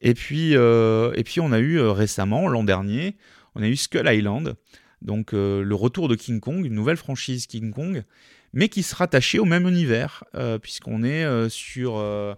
Et 0.01 0.15
puis, 0.15 0.53
et 0.53 1.25
puis 1.25 1.41
on 1.41 1.53
a 1.53 1.59
eu 1.59 1.79
récemment, 1.81 2.49
l'an 2.49 2.65
dernier, 2.65 3.17
on 3.55 3.63
a 3.63 3.69
eu 3.69 3.77
Skull 3.77 4.09
Island, 4.11 4.55
donc 5.03 5.33
le 5.33 5.75
retour 5.75 6.09
de 6.09 6.15
King 6.15 6.41
Kong, 6.41 6.65
une 6.65 6.73
nouvelle 6.73 6.97
franchise 6.97 7.47
King 7.47 7.71
Kong, 7.71 8.03
mais 8.55 8.69
qui 8.69 8.83
se 8.83 8.95
rattachait 8.95 9.39
au 9.39 9.45
même 9.45 9.69
univers, 9.69 10.25
euh, 10.37 10.59
puisqu'on 10.59 11.03
est 11.03 11.25
euh, 11.25 11.49
sur 11.49 11.97
euh, 11.97 12.35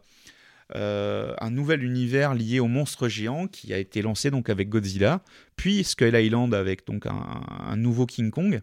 un 0.75 1.51
nouvel 1.51 1.85
univers 1.85 2.35
lié 2.35 2.59
aux 2.59 2.69
monstres 2.69 3.07
géants 3.07 3.47
qui 3.47 3.73
a 3.73 3.79
été 3.79 4.01
lancé 4.03 4.31
donc 4.31 4.49
avec 4.49 4.71
Godzilla, 4.71 5.21
puis 5.57 5.85
Skull 5.85 6.17
Island 6.17 6.55
avec 6.55 6.87
donc 6.87 7.07
un, 7.07 7.77
nouveau 7.77 8.07
King 8.07 8.31
Kong. 8.31 8.63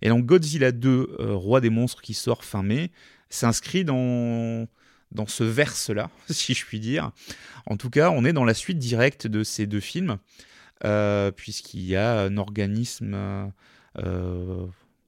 Et 0.00 0.08
donc 0.08 0.24
Godzilla 0.24 0.70
2, 0.70 1.16
Roi 1.18 1.60
des 1.60 1.70
monstres 1.70 2.00
qui 2.00 2.14
sort 2.14 2.44
fin 2.44 2.62
mai, 2.62 2.90
s'inscrit 3.28 3.84
dans 3.84 4.66
dans 5.10 5.26
ce 5.26 5.44
verse-là, 5.44 6.08
si 6.30 6.54
je 6.54 6.64
puis 6.64 6.80
dire. 6.80 7.10
En 7.66 7.76
tout 7.76 7.90
cas, 7.90 8.10
on 8.10 8.24
est 8.24 8.32
dans 8.32 8.46
la 8.46 8.54
suite 8.54 8.78
directe 8.78 9.26
de 9.26 9.44
ces 9.44 9.66
deux 9.66 9.80
films, 9.80 10.18
puisqu'il 11.36 11.82
y 11.82 11.96
a 11.96 12.20
un 12.20 12.38
organisme 12.38 13.52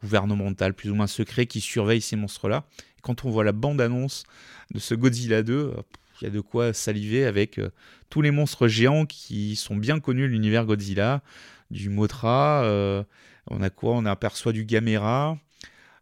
gouvernemental 0.04 0.74
plus 0.74 0.90
ou 0.90 0.94
moins 0.94 1.06
secret 1.06 1.46
qui 1.46 1.60
surveille 1.60 2.02
ces 2.02 2.16
monstres-là. 2.16 2.64
Quand 3.02 3.24
on 3.24 3.30
voit 3.30 3.44
la 3.44 3.52
bande-annonce 3.52 4.24
de 4.72 4.78
ce 4.78 4.94
Godzilla 4.94 5.42
2, 5.42 5.54
euh, 5.54 5.72
il 6.20 6.24
y 6.24 6.26
a 6.26 6.30
de 6.30 6.40
quoi 6.40 6.72
saliver 6.72 7.24
avec 7.24 7.58
euh, 7.58 7.70
tous 8.10 8.20
les 8.20 8.30
monstres 8.30 8.68
géants 8.68 9.06
qui 9.06 9.56
sont 9.56 9.76
bien 9.76 10.00
connus 10.00 10.22
de 10.22 10.32
l'univers 10.32 10.66
Godzilla, 10.66 11.22
du 11.70 11.88
Mothra, 11.88 12.62
euh, 12.64 13.02
on 13.48 13.62
a 13.62 13.70
quoi? 13.70 13.92
On 13.94 14.06
aperçoit 14.06 14.52
du 14.52 14.64
Gamera. 14.64 15.38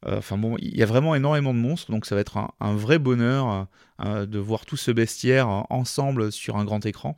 Enfin 0.04 0.36
bon, 0.36 0.56
il 0.58 0.76
y 0.76 0.82
a 0.82 0.86
vraiment 0.86 1.14
énormément 1.14 1.54
de 1.54 1.60
monstres, 1.60 1.92
donc 1.92 2.06
ça 2.06 2.16
va 2.16 2.20
être 2.20 2.36
un 2.58 2.74
vrai 2.74 2.98
bonheur 2.98 3.68
de 4.04 4.38
voir 4.40 4.66
tout 4.66 4.76
ce 4.76 4.90
bestiaire 4.90 5.46
ensemble 5.70 6.32
sur 6.32 6.56
un 6.56 6.64
grand 6.64 6.84
écran. 6.84 7.16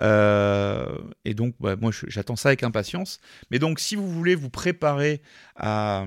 Euh, 0.00 0.86
et 1.24 1.34
donc, 1.34 1.54
bah, 1.60 1.76
moi, 1.76 1.90
j'attends 2.06 2.36
ça 2.36 2.50
avec 2.50 2.62
impatience. 2.62 3.20
Mais 3.50 3.58
donc, 3.58 3.80
si 3.80 3.96
vous 3.96 4.08
voulez 4.08 4.34
vous 4.34 4.50
préparer 4.50 5.20
à, 5.56 6.06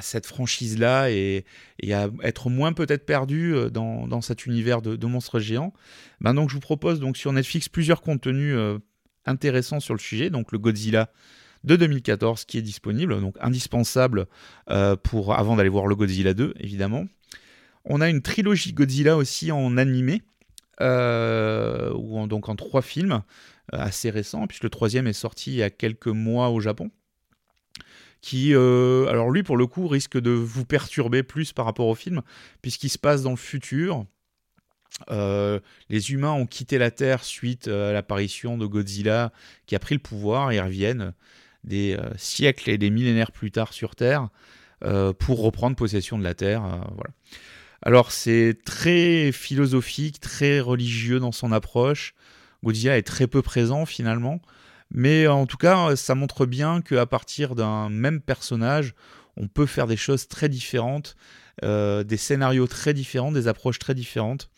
cette 0.00 0.26
franchise-là 0.26 1.10
et, 1.10 1.44
à 1.92 2.08
être 2.22 2.48
moins 2.48 2.72
peut-être 2.72 3.04
perdu 3.04 3.54
euh, 3.54 3.70
dans, 3.70 4.06
dans, 4.06 4.20
cet 4.20 4.46
univers 4.46 4.82
de, 4.82 5.06
monstres 5.06 5.40
géants, 5.40 5.72
ben 6.20 6.34
donc, 6.34 6.48
je 6.50 6.54
vous 6.54 6.60
propose 6.60 7.00
donc 7.00 7.16
sur 7.16 7.32
Netflix 7.32 7.68
plusieurs 7.68 8.00
contenus 8.00 8.54
euh, 8.56 8.78
intéressants 9.26 9.80
sur 9.80 9.94
le 9.94 10.00
sujet. 10.00 10.30
Donc, 10.30 10.52
le 10.52 10.58
Godzilla 10.58 11.10
de 11.64 11.76
2014 11.76 12.46
qui 12.46 12.56
est 12.56 12.62
disponible, 12.62 13.20
donc 13.20 13.36
indispensable 13.38 14.26
pour 15.02 15.34
avant 15.34 15.56
d'aller 15.56 15.68
voir 15.68 15.86
le 15.86 15.94
Godzilla 15.94 16.32
2, 16.32 16.54
évidemment. 16.58 17.04
On 17.84 18.00
a 18.00 18.08
une 18.08 18.22
trilogie 18.22 18.72
Godzilla 18.72 19.16
aussi 19.18 19.52
en 19.52 19.76
animé 19.76 20.22
euh, 20.80 21.92
ou 21.94 22.26
donc 22.26 22.48
en 22.48 22.56
trois 22.56 22.82
films 22.82 23.22
euh, 23.74 23.78
assez 23.78 24.10
récents, 24.10 24.46
puisque 24.46 24.64
le 24.64 24.70
troisième 24.70 25.06
est 25.06 25.12
sorti 25.12 25.52
il 25.52 25.56
y 25.56 25.62
a 25.62 25.70
quelques 25.70 26.06
mois 26.06 26.50
au 26.50 26.60
Japon. 26.60 26.90
Qui, 28.20 28.54
euh, 28.54 29.06
alors 29.06 29.30
lui 29.30 29.42
pour 29.42 29.56
le 29.56 29.66
coup, 29.66 29.88
risque 29.88 30.18
de 30.18 30.30
vous 30.30 30.64
perturber 30.64 31.22
plus 31.22 31.52
par 31.52 31.64
rapport 31.64 31.86
au 31.86 31.94
film, 31.94 32.22
puisqu'il 32.60 32.90
se 32.90 32.98
passe 32.98 33.22
dans 33.22 33.30
le 33.30 33.36
futur. 33.36 34.04
les 35.08 36.12
humains 36.12 36.32
ont 36.32 36.46
quitté 36.46 36.76
la 36.78 36.90
Terre 36.90 37.24
suite 37.24 37.68
à 37.68 37.92
l'apparition 37.92 38.58
de 38.58 38.66
Godzilla 38.66 39.32
qui 39.66 39.74
a 39.74 39.78
pris 39.78 39.94
le 39.94 40.00
pouvoir 40.00 40.52
et 40.52 40.60
reviennent 40.60 41.14
des 41.64 41.96
siècles 42.16 42.70
et 42.70 42.78
des 42.78 42.90
millénaires 42.90 43.32
plus 43.32 43.50
tard 43.50 43.72
sur 43.72 43.94
Terre 43.94 44.28
pour 45.18 45.40
reprendre 45.40 45.76
possession 45.76 46.18
de 46.18 46.24
la 46.24 46.34
Terre. 46.34 46.60
voilà. 46.94 47.12
Alors 47.82 48.12
c'est 48.12 48.58
très 48.64 49.32
philosophique, 49.32 50.20
très 50.20 50.60
religieux 50.60 51.18
dans 51.18 51.32
son 51.32 51.52
approche. 51.52 52.14
Godzilla 52.62 52.98
est 52.98 53.02
très 53.02 53.26
peu 53.26 53.42
présent 53.42 53.86
finalement. 53.86 54.40
Mais 54.92 55.26
en 55.28 55.46
tout 55.46 55.56
cas, 55.56 55.94
ça 55.96 56.14
montre 56.14 56.46
bien 56.46 56.82
qu'à 56.82 57.06
partir 57.06 57.54
d'un 57.54 57.88
même 57.88 58.20
personnage, 58.20 58.94
on 59.36 59.46
peut 59.46 59.66
faire 59.66 59.86
des 59.86 59.96
choses 59.96 60.26
très 60.28 60.48
différentes, 60.48 61.16
euh, 61.62 62.02
des 62.02 62.16
scénarios 62.16 62.66
très 62.66 62.92
différents, 62.92 63.32
des 63.32 63.48
approches 63.48 63.78
très 63.78 63.94
différentes, 63.94 64.50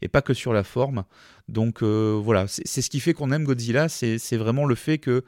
et 0.00 0.08
pas 0.08 0.22
que 0.22 0.32
sur 0.32 0.52
la 0.52 0.64
forme. 0.64 1.04
Donc 1.48 1.82
euh, 1.82 2.18
voilà, 2.22 2.46
c'est 2.46 2.82
ce 2.82 2.88
qui 2.88 3.00
fait 3.00 3.12
qu'on 3.12 3.32
aime 3.32 3.44
Godzilla, 3.44 3.88
c'est 3.88 4.36
vraiment 4.36 4.64
le 4.64 4.76
fait 4.76 4.98
que 4.98 5.10
euh, 5.10 5.22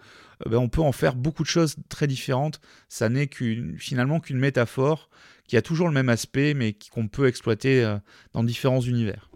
ben, 0.46 0.58
on 0.58 0.68
peut 0.68 0.80
en 0.80 0.92
faire 0.92 1.16
beaucoup 1.16 1.42
de 1.42 1.48
choses 1.48 1.76
très 1.88 2.06
différentes. 2.06 2.60
Ça 2.88 3.08
n'est 3.08 3.28
finalement 3.76 4.20
qu'une 4.20 4.38
métaphore 4.38 5.10
qui 5.52 5.58
a 5.58 5.60
toujours 5.60 5.86
le 5.86 5.92
même 5.92 6.08
aspect, 6.08 6.54
mais 6.54 6.74
qu'on 6.94 7.08
peut 7.08 7.26
exploiter 7.26 7.84
euh, 7.84 7.98
dans 8.32 8.42
différents 8.42 8.80
univers. 8.80 9.28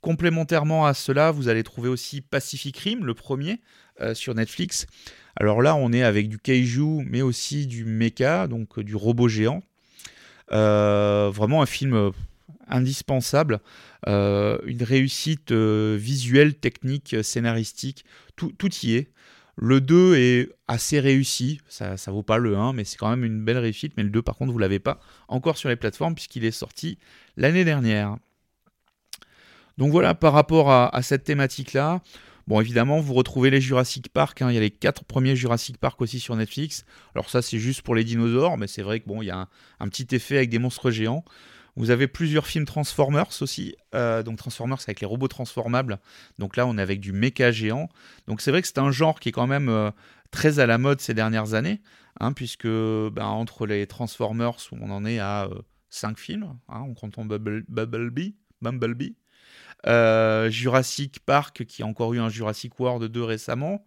Complémentairement 0.00 0.86
à 0.86 0.94
cela, 0.94 1.32
vous 1.32 1.48
allez 1.48 1.64
trouver 1.64 1.88
aussi 1.88 2.20
Pacific 2.20 2.78
Rim, 2.78 3.04
le 3.04 3.12
premier, 3.14 3.60
euh, 4.00 4.14
sur 4.14 4.36
Netflix. 4.36 4.86
Alors 5.34 5.60
là, 5.60 5.74
on 5.74 5.92
est 5.92 6.04
avec 6.04 6.28
du 6.28 6.38
kaiju, 6.38 7.04
mais 7.10 7.22
aussi 7.22 7.66
du 7.66 7.84
mecha, 7.84 8.46
donc 8.46 8.78
euh, 8.78 8.84
du 8.84 8.94
robot 8.94 9.26
géant. 9.26 9.64
vraiment 10.48 11.60
un 11.60 11.66
film 11.66 12.12
indispensable, 12.68 13.58
une 14.06 14.82
réussite 14.84 15.50
visuelle, 15.50 16.54
technique, 16.54 17.16
scénaristique, 17.24 18.04
tout, 18.36 18.52
tout 18.56 18.72
y 18.84 18.94
est. 18.94 19.10
Le 19.56 19.80
2 19.80 20.16
est 20.16 20.48
assez 20.66 20.98
réussi, 20.98 21.60
ça 21.68 21.94
ne 21.94 22.12
vaut 22.12 22.22
pas 22.22 22.38
le 22.38 22.56
1, 22.56 22.72
mais 22.72 22.84
c'est 22.84 22.96
quand 22.96 23.10
même 23.10 23.24
une 23.24 23.44
belle 23.44 23.58
réussite. 23.58 23.92
Mais 23.96 24.02
le 24.02 24.08
2, 24.08 24.22
par 24.22 24.36
contre, 24.36 24.50
vous 24.50 24.58
ne 24.58 24.62
l'avez 24.62 24.78
pas 24.78 24.98
encore 25.28 25.58
sur 25.58 25.68
les 25.68 25.76
plateformes 25.76 26.14
puisqu'il 26.14 26.44
est 26.44 26.50
sorti 26.50 26.98
l'année 27.36 27.64
dernière. 27.64 28.16
Donc 29.78 29.90
voilà, 29.90 30.14
par 30.14 30.32
rapport 30.32 30.70
à, 30.70 31.02
cette 31.02 31.24
thématique-là, 31.24 32.00
Bon, 32.48 32.60
évidemment, 32.60 32.98
vous 32.98 33.14
retrouvez 33.14 33.50
les 33.50 33.60
Jurassic 33.60 34.08
Park. 34.08 34.42
hein, 34.42 34.50
Il 34.50 34.54
y 34.54 34.58
a 34.58 34.60
les 34.60 34.72
quatre 34.72 35.04
premiers 35.04 35.36
Jurassic 35.36 35.78
Park 35.78 36.00
aussi 36.02 36.18
sur 36.18 36.34
Netflix. 36.34 36.84
Alors 37.14 37.30
ça, 37.30 37.40
c'est 37.40 37.60
juste 37.60 37.82
pour 37.82 37.94
les 37.94 38.02
dinosaures, 38.02 38.58
mais 38.58 38.66
c'est 38.66 38.82
vrai 38.82 38.98
que 38.98 39.06
bon, 39.06 39.22
il 39.22 39.26
y 39.26 39.30
a 39.30 39.48
un 39.78 39.88
petit 39.88 40.12
effet 40.12 40.38
avec 40.38 40.50
des 40.50 40.58
monstres 40.58 40.90
géants. 40.90 41.24
Vous 41.76 41.90
avez 41.90 42.06
plusieurs 42.06 42.46
films 42.46 42.66
Transformers 42.66 43.30
aussi. 43.40 43.74
euh, 43.94 44.22
donc 44.22 44.36
Transformers 44.38 44.78
avec 44.86 45.00
les 45.00 45.06
robots 45.06 45.28
transformables. 45.28 45.98
Donc 46.38 46.56
là, 46.56 46.66
on 46.66 46.76
est 46.76 46.82
avec 46.82 47.00
du 47.00 47.12
méca 47.12 47.50
géant. 47.50 47.88
Donc 48.26 48.40
c'est 48.40 48.50
vrai 48.50 48.60
que 48.62 48.68
c'est 48.68 48.78
un 48.78 48.90
genre 48.90 49.20
qui 49.20 49.30
est 49.30 49.32
quand 49.32 49.46
même 49.46 49.68
euh, 49.68 49.90
très 50.30 50.58
à 50.58 50.66
la 50.66 50.76
mode 50.78 51.00
ces 51.00 51.14
dernières 51.14 51.54
années, 51.54 51.80
hein, 52.20 52.32
puisque 52.32 52.66
ben, 52.66 53.24
entre 53.24 53.66
les 53.66 53.86
Transformers, 53.86 54.56
où 54.72 54.76
on 54.80 54.90
en 54.90 55.04
est 55.04 55.18
à 55.18 55.48
5 55.88 56.18
films, 56.18 56.56
hein, 56.68 56.80
en 56.80 56.94
comptant 56.94 57.24
Bumble- 57.24 57.64
Bumblebee. 58.60 59.16
Euh, 59.86 60.48
Jurassic 60.50 61.20
Park, 61.26 61.64
qui 61.64 61.82
a 61.82 61.86
encore 61.86 62.14
eu 62.14 62.20
un 62.20 62.28
Jurassic 62.28 62.78
World 62.78 63.10
2 63.10 63.22
récemment. 63.24 63.84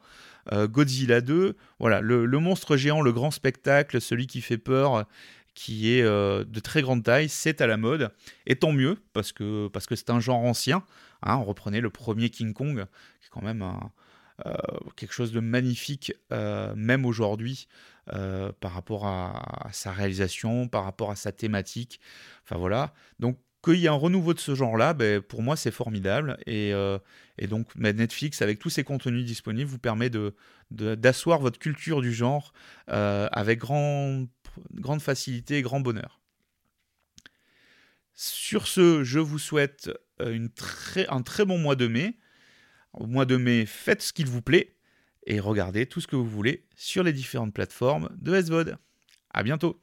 Euh, 0.52 0.68
Godzilla 0.68 1.22
2. 1.22 1.56
Voilà, 1.80 2.02
le 2.02 2.28
monstre 2.40 2.76
géant, 2.78 3.02
le 3.02 3.14
grand 3.14 3.32
spectacle, 3.32 4.02
celui 4.02 4.28
qui 4.28 4.42
fait 4.42 4.58
peur, 4.58 5.06
qui 5.56 5.94
est 5.94 6.04
euh, 6.04 6.44
de 6.44 6.60
très 6.60 6.82
grande 6.82 7.04
taille, 7.04 7.30
c'est 7.30 7.62
à 7.62 7.68
la 7.68 7.78
mode. 7.78 8.12
Et 8.46 8.58
tant 8.58 8.74
mieux, 8.74 8.98
parce 9.14 9.32
que 9.32 9.70
parce 9.70 9.88
que 9.88 9.96
c'est 9.96 10.12
un 10.12 10.20
genre 10.20 10.40
ancien. 10.40 10.84
hein. 11.24 11.38
on 11.38 11.46
reprenait 11.46 11.82
le 11.82 11.90
premier 11.90 12.30
King 12.30 12.54
Kong, 12.54 12.86
qui 13.22 13.28
est 13.28 13.30
quand 13.32 13.42
même 13.42 13.64
euh, 14.46 14.54
quelque 14.98 15.14
chose 15.14 15.32
de 15.32 15.40
magnifique, 15.40 16.14
euh, 16.32 16.76
même 16.76 17.06
aujourd'hui, 17.06 17.68
par 18.60 18.74
rapport 18.74 19.08
à, 19.08 19.70
sa 19.72 19.92
réalisation, 19.92 20.68
par 20.68 20.84
rapport 20.84 21.10
à 21.10 21.16
sa 21.16 21.32
thématique. 21.32 22.00
Enfin 22.44 22.60
voilà. 22.60 22.94
Donc 23.20 23.40
qu'il 23.64 23.80
y 23.80 23.86
ait 23.86 23.90
un 23.90 23.94
renouveau 23.94 24.36
de 24.36 24.40
ce 24.40 24.54
genre-là, 24.54 24.94
ben, 24.94 25.22
pour 25.22 25.42
moi 25.42 25.56
c'est 25.56 25.72
formidable. 25.72 26.38
Et, 26.46 26.72
et 27.40 27.48
donc 27.48 27.70
ben, 27.76 27.96
Netflix, 27.96 28.44
avec 28.44 28.60
tous 28.60 28.70
ses 28.70 28.84
contenus 28.84 29.26
disponibles, 29.26 29.68
vous 29.68 29.80
permet 29.80 30.12
de, 30.12 30.36
d'asseoir 30.70 31.40
votre 31.40 31.58
culture 31.58 32.02
du 32.02 32.14
genre 32.14 32.54
avec 32.88 33.58
grand, 33.58 34.26
grande 34.74 35.02
facilité 35.02 35.58
et 35.58 35.62
grand 35.62 35.80
bonheur. 35.80 36.22
Sur 38.14 38.68
ce, 38.68 39.04
je 39.04 39.20
vous 39.20 39.40
souhaite 39.40 39.92
euh, 40.22 40.48
un 41.10 41.22
très 41.22 41.46
bon 41.46 41.58
mois 41.58 41.76
de 41.76 41.88
mai. 41.88 42.18
Au 42.94 43.08
mois 43.08 43.26
de 43.26 43.36
mai, 43.36 43.66
faites 43.66 44.02
ce 44.02 44.14
qu'il 44.14 44.28
vous 44.28 44.42
plaît 44.42 44.76
et 45.26 45.40
regardez 45.40 45.86
tout 45.86 46.00
ce 46.00 46.08
que 46.08 46.16
vous 46.16 46.30
voulez 46.30 46.66
sur 46.76 47.04
les 47.04 47.12
différentes 47.12 47.54
plateformes 47.54 48.10
de 48.22 48.40
SVOD. 48.40 48.78
À 49.32 49.44
bientôt 49.44 49.82